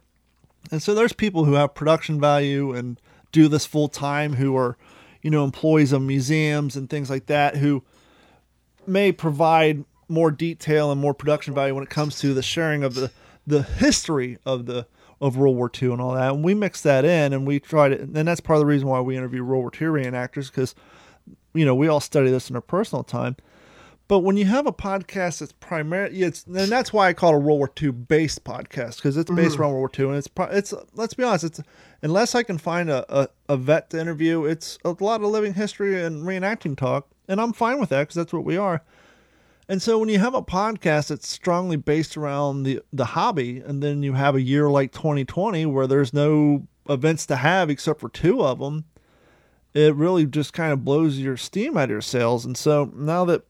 [0.71, 2.99] And so there's people who have production value and
[3.31, 4.77] do this full time who are,
[5.21, 7.83] you know, employees of museums and things like that who
[8.87, 12.93] may provide more detail and more production value when it comes to the sharing of
[12.93, 13.11] the
[13.45, 14.87] the history of the
[15.23, 16.33] of World War II and all that.
[16.33, 18.89] And we mix that in and we try to, and that's part of the reason
[18.89, 20.75] why we interview World War II reenactors because,
[21.53, 23.37] you know, we all study this in our personal time.
[24.09, 27.37] But when you have a podcast that's primarily, it's and that's why I call it
[27.37, 29.61] a World War II based podcast because it's based mm-hmm.
[29.61, 31.61] around World War II and it's it's let's be honest, it's
[32.01, 35.53] unless I can find a, a, a vet to interview, it's a lot of living
[35.53, 38.83] history and reenacting talk, and I'm fine with that because that's what we are.
[39.69, 43.81] And so when you have a podcast that's strongly based around the the hobby, and
[43.81, 48.09] then you have a year like 2020 where there's no events to have except for
[48.09, 48.85] two of them,
[49.73, 52.45] it really just kind of blows your steam out of your sails.
[52.45, 53.43] And so now that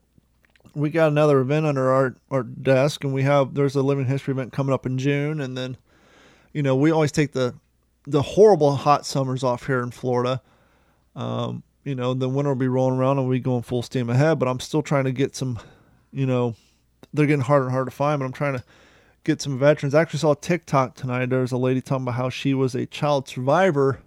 [0.76, 4.34] we got another event under our, our desk, and we have there's a living history
[4.34, 5.78] event coming up in June, and then
[6.54, 7.56] you know we always take the
[8.06, 10.42] the horrible hot summers off here in Florida.
[11.16, 14.40] Um, you know, the winter will be rolling around and we going full steam ahead.
[14.40, 15.60] But I'm still trying to get some
[16.14, 16.56] you know,
[17.14, 18.64] they're getting harder and harder to find, but I'm trying to
[19.24, 19.96] get some veterans.
[19.96, 21.30] I actually saw TikTok tonight.
[21.30, 24.02] There was a lady talking about how she was a child survivor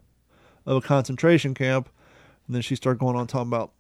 [0.65, 1.89] of a concentration camp.
[2.47, 3.73] And then she started going on talking about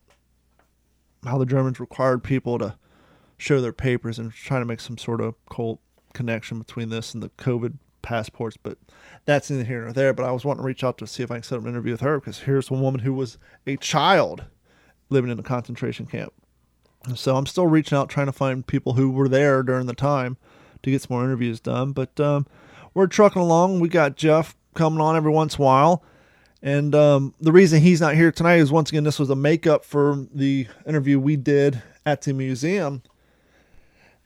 [1.24, 2.76] how the Germans required people to
[3.38, 5.80] show their papers and trying to make some sort of cult
[6.14, 8.56] connection between this and the COVID passports.
[8.56, 8.78] But
[9.24, 10.12] that's neither here nor there.
[10.12, 11.70] But I was wanting to reach out to see if I can set up an
[11.70, 14.44] interview with her because here's a woman who was a child
[15.10, 16.32] living in a concentration camp.
[17.14, 20.36] So I'm still reaching out, trying to find people who were there during the time
[20.82, 21.92] to get some more interviews done.
[21.92, 22.46] But um,
[22.94, 23.80] we're trucking along.
[23.80, 26.02] We got Jeff coming on every once in a while.
[26.62, 29.84] And um, the reason he's not here tonight is once again, this was a makeup
[29.84, 33.02] for the interview we did at the museum.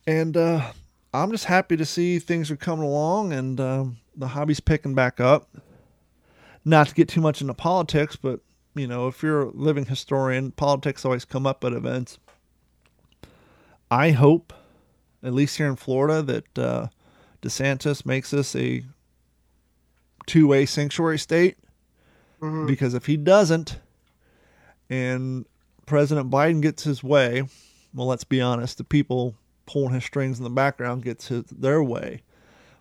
[0.07, 0.73] And uh,
[1.13, 5.21] I'm just happy to see things are coming along and um, the hobby's picking back
[5.21, 5.49] up.
[6.65, 8.41] Not to get too much into politics, but
[8.75, 12.19] you know, if you're a living historian, politics always come up at events.
[13.91, 14.53] I hope,
[15.23, 16.87] at least here in Florida, that uh,
[17.43, 18.85] DeSantis makes this a
[20.27, 21.57] two way sanctuary state.
[22.41, 22.67] Mm-hmm.
[22.67, 23.79] Because if he doesn't,
[24.89, 25.45] and
[25.85, 27.43] President Biden gets his way,
[27.93, 29.35] well, let's be honest, the people
[29.67, 32.23] pulling his strings in the background gets his, their way.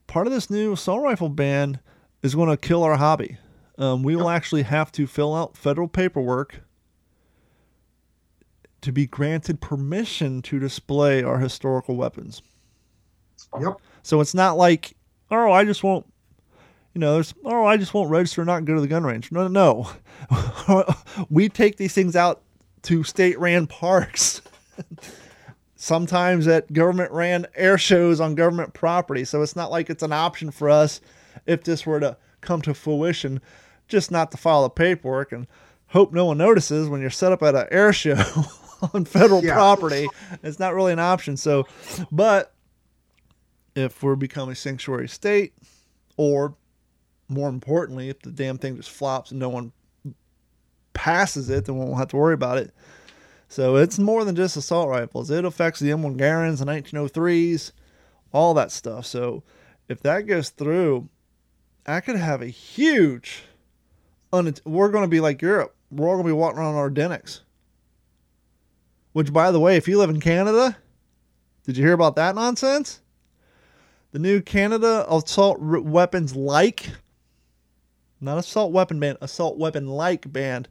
[0.07, 1.79] Part of this new assault rifle ban
[2.23, 3.37] is going to kill our hobby.
[3.77, 6.61] Um, we will actually have to fill out federal paperwork
[8.81, 12.41] to be granted permission to display our historical weapons.
[13.59, 13.77] Yep.
[14.03, 14.95] So it's not like,
[15.31, 16.05] oh, I just won't,
[16.93, 19.31] you know, there's, oh, I just won't register, not go to the gun range.
[19.31, 19.87] No, no,
[20.29, 20.85] no.
[21.29, 22.41] we take these things out
[22.83, 24.41] to state ran parks.
[25.75, 29.23] Sometimes at government ran air shows on government property.
[29.23, 30.99] So it's not like it's an option for us
[31.45, 33.41] if this were to come to fruition,
[33.87, 35.47] just not to file the paperwork and
[35.87, 38.15] hope no one notices when you're set up at an air show
[38.93, 39.53] on federal yeah.
[39.53, 40.07] property.
[40.43, 41.37] It's not really an option.
[41.37, 41.67] So,
[42.11, 42.53] but
[43.75, 45.53] if we're becoming a sanctuary state,
[46.17, 46.55] or
[47.27, 49.71] more importantly, if the damn thing just flops and no one
[50.93, 52.73] passes it, then we won't have to worry about it.
[53.47, 55.31] So it's more than just assault rifles.
[55.31, 57.71] It affects the M1 Garands, the 1903s,
[58.31, 59.05] all that stuff.
[59.05, 59.43] So
[59.87, 61.09] if that goes through,
[61.85, 63.43] I could have a huge.
[64.31, 65.75] we're going to be like Europe.
[65.89, 67.41] We're all going to be walking around our Denix.
[69.13, 70.77] Which, by the way, if you live in Canada,
[71.65, 73.01] did you hear about that nonsense?
[74.11, 76.89] The new Canada assault weapons like,
[78.21, 80.67] not assault weapon band, assault weapon like band.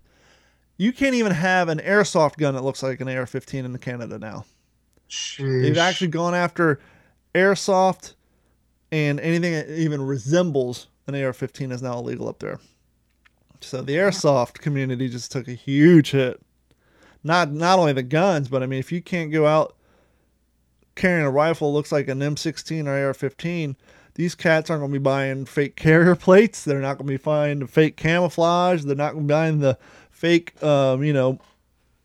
[0.76, 4.18] You can't even have an airsoft gun that looks like an AR 15 in Canada
[4.18, 4.44] now.
[5.08, 5.62] Sheesh.
[5.62, 6.80] They've actually gone after
[7.34, 8.14] airsoft
[8.92, 12.60] and anything that even resembles an AR 15 is now illegal up there.
[13.60, 16.40] So the airsoft community just took a huge hit.
[17.24, 19.74] Not not only the guns, but I mean, if you can't go out
[20.94, 23.76] carrying a rifle looks like an M16 or AR-15,
[24.14, 26.64] these cats aren't going to be buying fake carrier plates.
[26.64, 28.82] They're not going to be buying the fake camouflage.
[28.82, 29.78] They're not going to be buying the
[30.10, 31.38] fake, um, you know,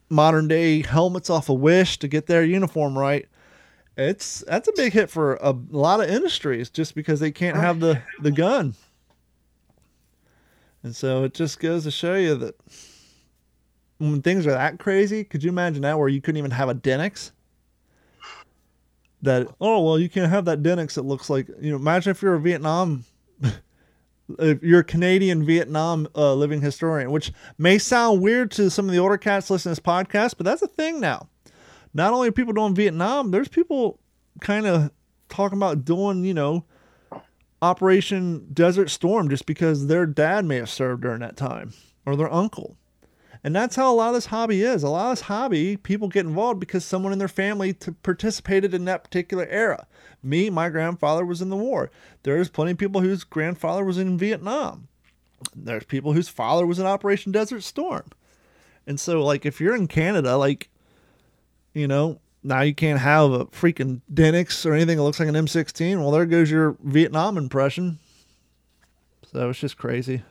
[0.09, 3.27] modern day helmets off a of Wish to get their uniform right.
[3.97, 7.79] It's that's a big hit for a lot of industries just because they can't have
[7.79, 8.75] the the gun.
[10.81, 12.55] And so it just goes to show you that
[13.97, 16.75] when things are that crazy, could you imagine that where you couldn't even have a
[16.75, 17.31] Denix?
[19.21, 21.77] That oh well, you can't have that Denix It looks like you know.
[21.77, 23.05] Imagine if you're a Vietnam,
[24.39, 28.91] if you're a Canadian Vietnam uh, living historian, which may sound weird to some of
[28.91, 31.29] the older cats listening to this podcast, but that's a thing now.
[31.93, 33.99] Not only are people doing Vietnam, there's people
[34.41, 34.91] kind of
[35.29, 36.65] talking about doing you know
[37.61, 41.73] Operation Desert Storm just because their dad may have served during that time
[42.05, 42.75] or their uncle.
[43.43, 44.83] And that's how a lot of this hobby is.
[44.83, 48.73] A lot of this hobby, people get involved because someone in their family t- participated
[48.73, 49.85] in that particular era.
[50.23, 51.91] Me, my grandfather was in the war.
[52.23, 54.87] There's plenty of people whose grandfather was in Vietnam.
[55.53, 58.05] There's people whose father was in Operation Desert Storm.
[58.87, 60.69] And so, like, if you're in Canada, like,
[61.73, 65.35] you know, now you can't have a freaking Denix or anything that looks like an
[65.35, 65.99] M16.
[65.99, 67.99] Well, there goes your Vietnam impression.
[69.31, 70.23] So it's just crazy.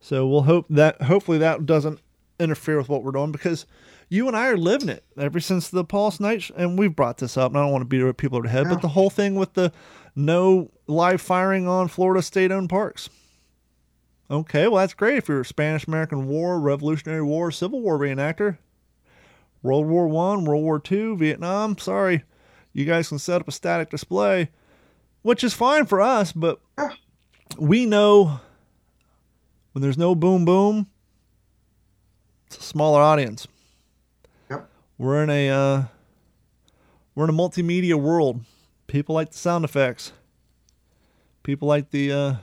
[0.00, 2.00] So we'll hope that hopefully that doesn't
[2.38, 3.66] interfere with what we're doing because
[4.08, 7.36] you and I are living it ever since the Pulse night, and we've brought this
[7.36, 7.50] up.
[7.50, 8.74] And I don't want to beat people over the head, yeah.
[8.74, 9.72] but the whole thing with the
[10.14, 13.10] no live firing on Florida state-owned parks.
[14.30, 18.58] Okay, well that's great if you're a Spanish American War, Revolutionary War, Civil War reenactor.
[19.62, 21.76] World War One, World War Two, Vietnam.
[21.78, 22.22] Sorry,
[22.72, 24.50] you guys can set up a static display,
[25.22, 26.60] which is fine for us, but
[27.58, 28.40] we know
[29.76, 30.86] when there's no boom boom,
[32.46, 33.46] it's a smaller audience.
[34.48, 34.70] Yep.
[34.96, 35.84] We're in a uh,
[37.14, 38.40] we're in a multimedia world.
[38.86, 40.12] People like the sound effects.
[41.42, 42.34] People like the uh,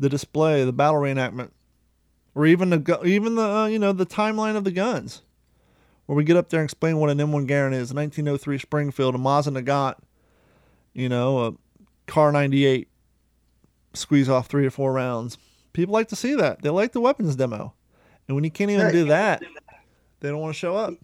[0.00, 1.50] the display, the battle reenactment,
[2.34, 5.22] or even the even the uh, you know the timeline of the guns
[6.06, 7.92] where we get up there and explain what an M1 Garand is.
[7.92, 9.98] a 1903 Springfield, a Mosin Nagant,
[10.94, 11.52] you know, a
[12.08, 12.88] Kar 98,
[13.94, 15.38] squeeze off three or four rounds.
[15.76, 16.62] People like to see that.
[16.62, 17.74] They like the weapons demo.
[18.26, 19.42] And when you can't even yeah, do that,
[20.20, 20.94] they don't want to show up.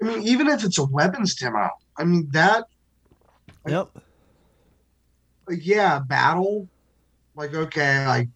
[0.00, 2.64] I mean, even if it's a weapons demo, I mean, that.
[3.68, 3.90] Yep.
[5.46, 6.66] Like, yeah, battle.
[7.34, 8.28] Like, okay, like,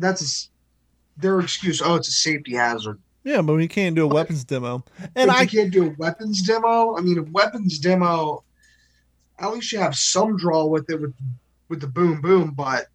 [0.00, 1.80] that's a, their excuse.
[1.80, 2.98] Oh, it's a safety hazard.
[3.22, 4.82] Yeah, but we can't do a weapons demo.
[5.14, 6.96] And I can't do a weapons demo.
[6.98, 8.42] I mean, a weapons demo,
[9.38, 11.14] at least you have some draw with it with
[11.68, 12.88] with the boom boom, but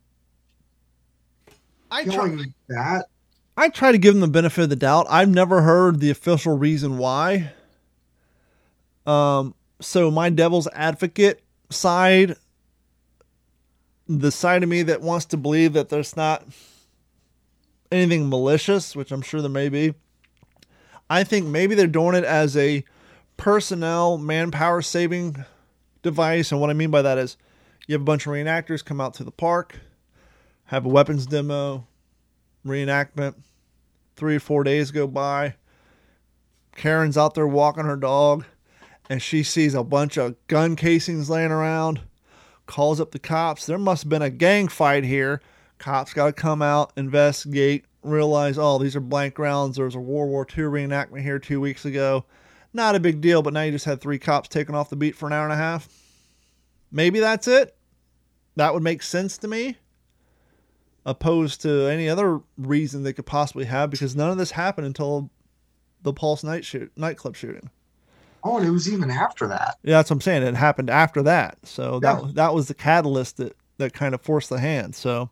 [1.91, 2.37] I try
[2.69, 3.05] that.
[3.55, 5.07] I try to give them the benefit of the doubt.
[5.09, 7.53] I've never heard the official reason why.
[9.05, 12.35] Um, so my devil's advocate side,
[14.07, 16.43] the side of me that wants to believe that there's not
[17.91, 19.93] anything malicious, which I'm sure there may be,
[21.09, 22.83] I think maybe they're doing it as a
[23.37, 25.45] personnel manpower saving
[26.03, 26.51] device.
[26.51, 27.37] And what I mean by that is
[27.87, 29.79] you have a bunch of reenactors come out to the park,
[30.67, 31.87] have a weapons demo,
[32.65, 33.35] reenactment.
[34.15, 35.55] Three or four days go by.
[36.75, 38.45] Karen's out there walking her dog
[39.09, 42.01] and she sees a bunch of gun casings laying around.
[42.65, 43.65] Calls up the cops.
[43.65, 45.41] There must have been a gang fight here.
[45.77, 49.77] Cops got to come out, investigate, realize, oh, these are blank rounds.
[49.77, 52.25] There was a World War II reenactment here two weeks ago.
[52.73, 55.15] Not a big deal, but now you just had three cops taken off the beat
[55.15, 55.87] for an hour and a half.
[56.91, 57.75] Maybe that's it.
[58.55, 59.77] That would make sense to me,
[61.07, 65.31] opposed to any other reason they could possibly have, because none of this happened until
[66.03, 67.71] the Pulse night shoot nightclub shooting.
[68.43, 69.77] Oh, and it was even after that.
[69.83, 70.43] Yeah, that's what I'm saying.
[70.43, 72.15] It happened after that, so yeah.
[72.15, 74.95] that that was the catalyst that that kind of forced the hand.
[74.95, 75.29] So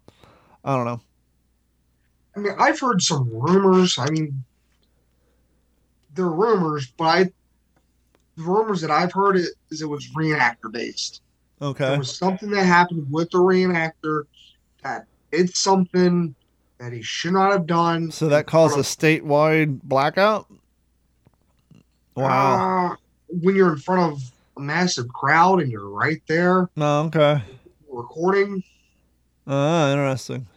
[0.63, 1.01] I don't know.
[2.35, 3.99] I mean, I've heard some rumors.
[3.99, 4.43] I mean,
[6.13, 7.23] they're rumors, but I,
[8.35, 11.21] the rumors that I've heard it is it was reenactor based.
[11.61, 11.89] Okay.
[11.89, 14.23] There was something that happened with the reenactor
[14.83, 16.35] that did something
[16.79, 18.11] that he should not have done.
[18.11, 20.47] So that caused a statewide blackout.
[22.15, 22.91] Wow.
[22.91, 22.95] Uh,
[23.29, 26.69] when you're in front of a massive crowd and you're right there.
[26.75, 27.41] No, okay.
[27.89, 28.63] Recording.
[29.47, 30.47] Ah, uh, interesting.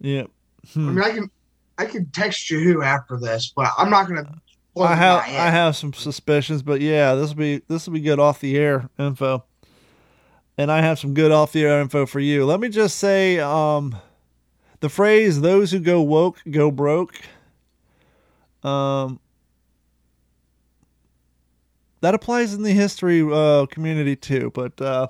[0.00, 0.30] Yep.
[0.72, 0.88] Hmm.
[0.88, 1.30] I mean, I can
[1.78, 4.40] I can text you who after this, but I'm not gonna.
[4.78, 8.18] I have I have some suspicions, but yeah, this will be this will be good
[8.18, 9.44] off the air info,
[10.58, 12.44] and I have some good off the air info for you.
[12.44, 13.96] Let me just say, um,
[14.80, 17.14] the phrase "those who go woke go broke."
[18.62, 19.20] Um,
[22.00, 25.08] that applies in the history uh, community too, but uh,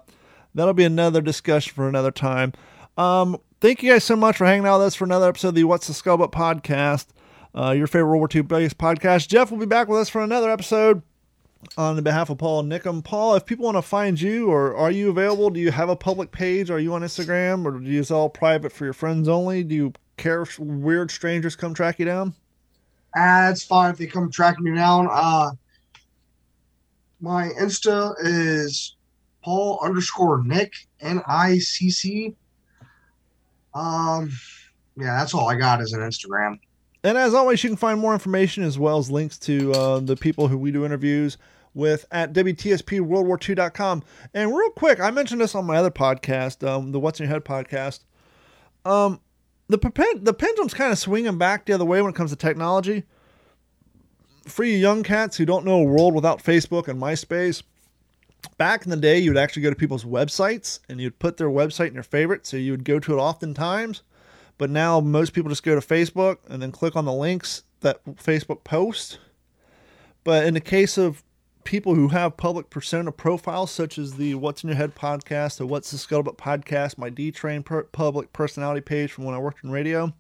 [0.55, 2.53] that'll be another discussion for another time.
[2.97, 5.55] Um, thank you guys so much for hanging out with us for another episode of
[5.55, 7.07] the What's the Scuttlebutt podcast,
[7.55, 9.29] uh, your favorite World War II based podcast.
[9.29, 11.03] Jeff will be back with us for another episode
[11.77, 13.03] on behalf of Paul Nickum.
[13.03, 15.51] Paul, if people want to find you, or are you available?
[15.51, 16.71] Do you have a public page?
[16.71, 19.63] Are you on Instagram, or do you use all private for your friends only?
[19.63, 22.35] Do you care if weird strangers come track you down?
[23.17, 25.09] Uh, it's fine if they come track me down.
[25.11, 25.51] Uh,
[27.21, 28.97] my Insta is
[29.43, 32.37] Paul underscore Nick N I C C.
[33.75, 34.31] Um,
[34.97, 36.59] yeah, that's all I got is an Instagram.
[37.05, 40.17] And as always, you can find more information as well as links to uh, the
[40.17, 41.39] people who we do interviews
[41.77, 44.03] with at WTSPWorldWar2.com.
[44.35, 47.35] And real quick, I mentioned this on my other podcast, um, the What's in Your
[47.35, 48.01] Head podcast.
[48.85, 49.21] Um,
[49.69, 49.79] the,
[50.23, 53.05] the pendulum's kind of swinging back the other way when it comes to technology.
[54.47, 57.63] For you young cats who don't know a world without Facebook and MySpace,
[58.59, 61.49] back in the day, you would actually go to people's websites and you'd put their
[61.49, 64.03] website in your favorite, so you would go to it oftentimes.
[64.57, 68.03] But now most people just go to Facebook and then click on the links that
[68.05, 69.19] Facebook posts.
[70.25, 71.23] But in the case of
[71.67, 75.67] people who have public persona profiles, such as the What's in Your Head podcast, the
[75.67, 79.63] What's the Scuttlebutt podcast, my D Train per- public personality page from when I worked
[79.63, 80.15] in radio,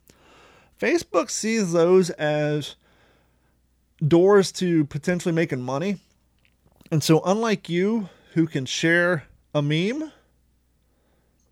[0.78, 2.74] Facebook sees those as
[4.06, 5.98] doors to potentially making money.
[6.90, 9.24] And so, unlike you, who can share
[9.54, 10.12] a meme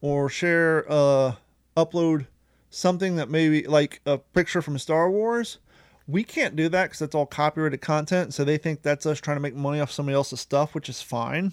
[0.01, 1.35] or share, uh,
[1.77, 2.27] upload
[2.69, 5.59] something that maybe like a picture from Star Wars,
[6.07, 8.35] we can't do that because that's all copyrighted content.
[8.35, 11.03] So they think that's us trying to make money off somebody else's stuff, which is
[11.03, 11.53] fine.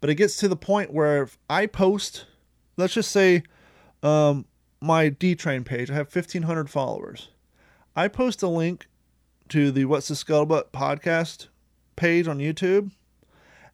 [0.00, 2.26] But it gets to the point where if I post,
[2.76, 3.42] let's just say,
[4.02, 4.46] um,
[4.80, 7.28] my D Train page, I have 1,500 followers.
[7.96, 8.86] I post a link
[9.48, 11.48] to the What's the Scuttlebutt podcast
[11.96, 12.90] page on YouTube.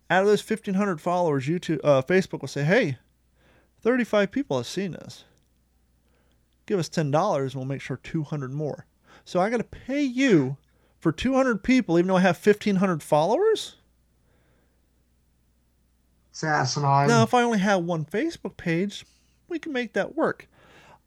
[0.08, 2.98] Out of those 1,500 followers, YouTube, uh, Facebook will say, hey,
[3.82, 5.24] 35 people have seen this
[6.70, 8.86] give us $10 and we'll make sure 200 more.
[9.24, 10.56] So I got to pay you
[10.98, 13.76] for 200 people, even though I have 1,500 followers?
[16.30, 17.08] It's asinine.
[17.08, 19.04] Now, if I only have one Facebook page,
[19.48, 20.48] we can make that work.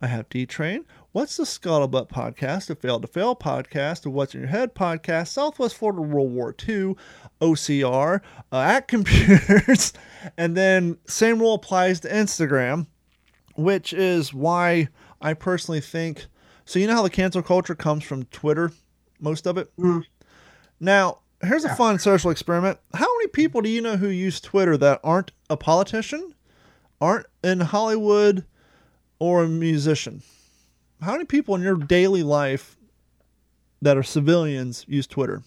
[0.02, 0.86] I have D Train.
[1.14, 2.66] What's the Scuttlebutt podcast?
[2.68, 4.02] the Fail to Fail podcast.
[4.02, 5.30] the What's in Your Head podcast.
[5.30, 6.96] Southwest Florida World War II.
[7.40, 8.20] OCR.
[8.52, 9.94] Uh, at computers.
[10.38, 12.88] and then same rule applies to Instagram,
[13.56, 14.90] which is why
[15.22, 16.26] I personally think
[16.66, 16.80] so.
[16.80, 18.72] You know how the cancel culture comes from Twitter,
[19.20, 19.76] most of it.
[19.78, 20.04] Mm.
[20.80, 22.80] Now, here's a fun social experiment.
[22.94, 26.34] How many people do you know who use Twitter that aren't a politician,
[27.00, 28.46] aren't in Hollywood,
[29.20, 30.24] or a musician?
[31.02, 32.78] How many people in your daily life
[33.82, 35.44] that are civilians use Twitter?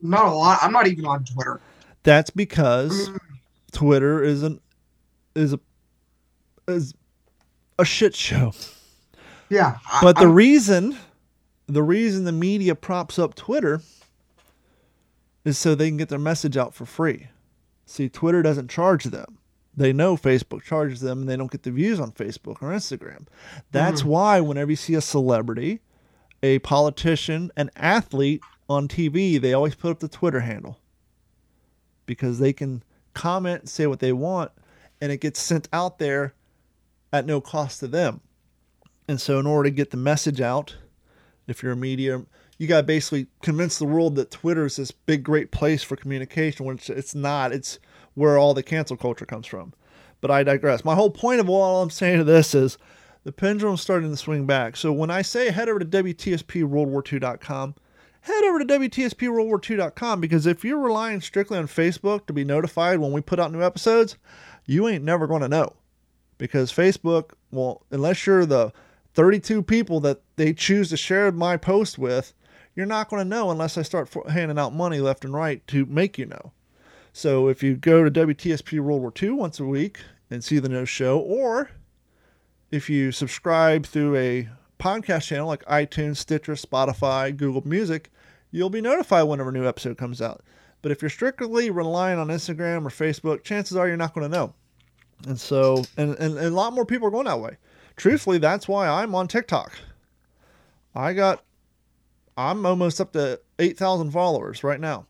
[0.00, 0.58] Not a lot.
[0.62, 1.60] I'm not even on Twitter.
[2.02, 3.18] That's because mm.
[3.72, 4.60] Twitter is an
[5.34, 5.60] is a
[6.68, 6.94] is
[7.82, 8.52] a shit show.
[9.48, 9.78] Yeah.
[10.00, 10.96] But the I'm, reason
[11.66, 13.80] the reason the media props up Twitter
[15.44, 17.28] is so they can get their message out for free.
[17.86, 19.38] See, Twitter doesn't charge them.
[19.74, 23.26] They know Facebook charges them and they don't get the views on Facebook or Instagram.
[23.70, 24.06] That's mm.
[24.06, 25.80] why whenever you see a celebrity,
[26.42, 30.78] a politician, an athlete on TV, they always put up the Twitter handle.
[32.04, 32.82] Because they can
[33.14, 34.52] comment and say what they want
[35.00, 36.34] and it gets sent out there
[37.12, 38.20] at no cost to them.
[39.08, 40.76] And so, in order to get the message out,
[41.46, 42.24] if you're a media,
[42.58, 45.96] you got to basically convince the world that Twitter is this big, great place for
[45.96, 47.52] communication, which it's not.
[47.52, 47.78] It's
[48.14, 49.74] where all the cancel culture comes from.
[50.20, 50.84] But I digress.
[50.84, 52.78] My whole point of all I'm saying to this is
[53.24, 54.76] the pendulum's starting to swing back.
[54.76, 57.74] So when I say head over to WTSPWorldWar2.com,
[58.20, 63.10] head over to WTSPWorldWar2.com because if you're relying strictly on Facebook to be notified when
[63.10, 64.16] we put out new episodes,
[64.66, 65.74] you ain't never going to know
[66.42, 68.72] because Facebook, well, unless you're the
[69.14, 72.34] 32 people that they choose to share my post with,
[72.74, 75.86] you're not going to know unless I start handing out money left and right to
[75.86, 76.50] make you know.
[77.12, 80.00] So if you go to WTSP World War II once a week
[80.32, 81.70] and see the no show, or
[82.72, 84.48] if you subscribe through a
[84.80, 88.10] podcast channel like iTunes, Stitcher, Spotify, Google Music,
[88.50, 90.42] you'll be notified whenever a new episode comes out.
[90.80, 94.36] But if you're strictly relying on Instagram or Facebook, chances are you're not going to
[94.36, 94.54] know.
[95.26, 97.56] And so, and, and, and a lot more people are going that way.
[97.96, 99.72] Truthfully, that's why I'm on TikTok.
[100.94, 101.42] I got,
[102.36, 105.06] I'm almost up to 8,000 followers right now.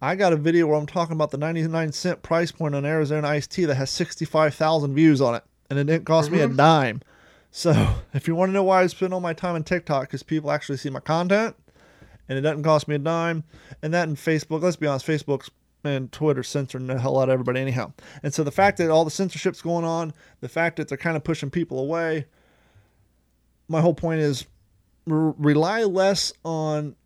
[0.00, 3.26] I got a video where I'm talking about the 99 cent price point on Arizona
[3.26, 5.44] iced tea that has 65,000 views on it.
[5.70, 6.56] and it didn't cost me a mm-hmm.
[6.56, 7.02] dime.
[7.50, 10.22] So if you want to know why I spend all my time on TikTok, because
[10.22, 11.56] people actually see my content,
[12.28, 13.44] and it doesn't cost me a dime,
[13.82, 14.62] and that in Facebook.
[14.62, 15.50] Let's be honest, Facebook's
[15.84, 17.92] and Twitter censoring the hell out of everybody anyhow.
[18.22, 21.16] And so the fact that all the censorship's going on, the fact that they're kind
[21.16, 22.26] of pushing people away,
[23.68, 24.46] my whole point is
[25.06, 26.96] re- rely less on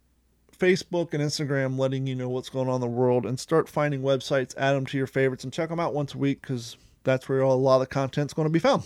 [0.57, 4.01] Facebook and Instagram letting you know what's going on in the world and start finding
[4.03, 7.29] websites, add them to your favorites, and check them out once a week because that's
[7.29, 8.85] where a lot of the content's going to be found.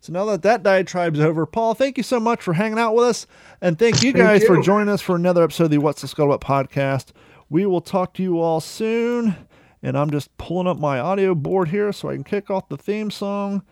[0.00, 3.06] So now that that diatribe's over, Paul, thank you so much for hanging out with
[3.06, 3.26] us.
[3.60, 6.06] And thank you guys Thank for joining us for another episode of the What's the
[6.06, 7.06] Scuttlebutt podcast.
[7.50, 9.36] We will talk to you all soon.
[9.82, 12.76] And I'm just pulling up my audio board here so I can kick off the
[12.76, 13.62] theme song.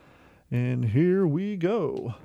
[0.49, 2.15] And here we go.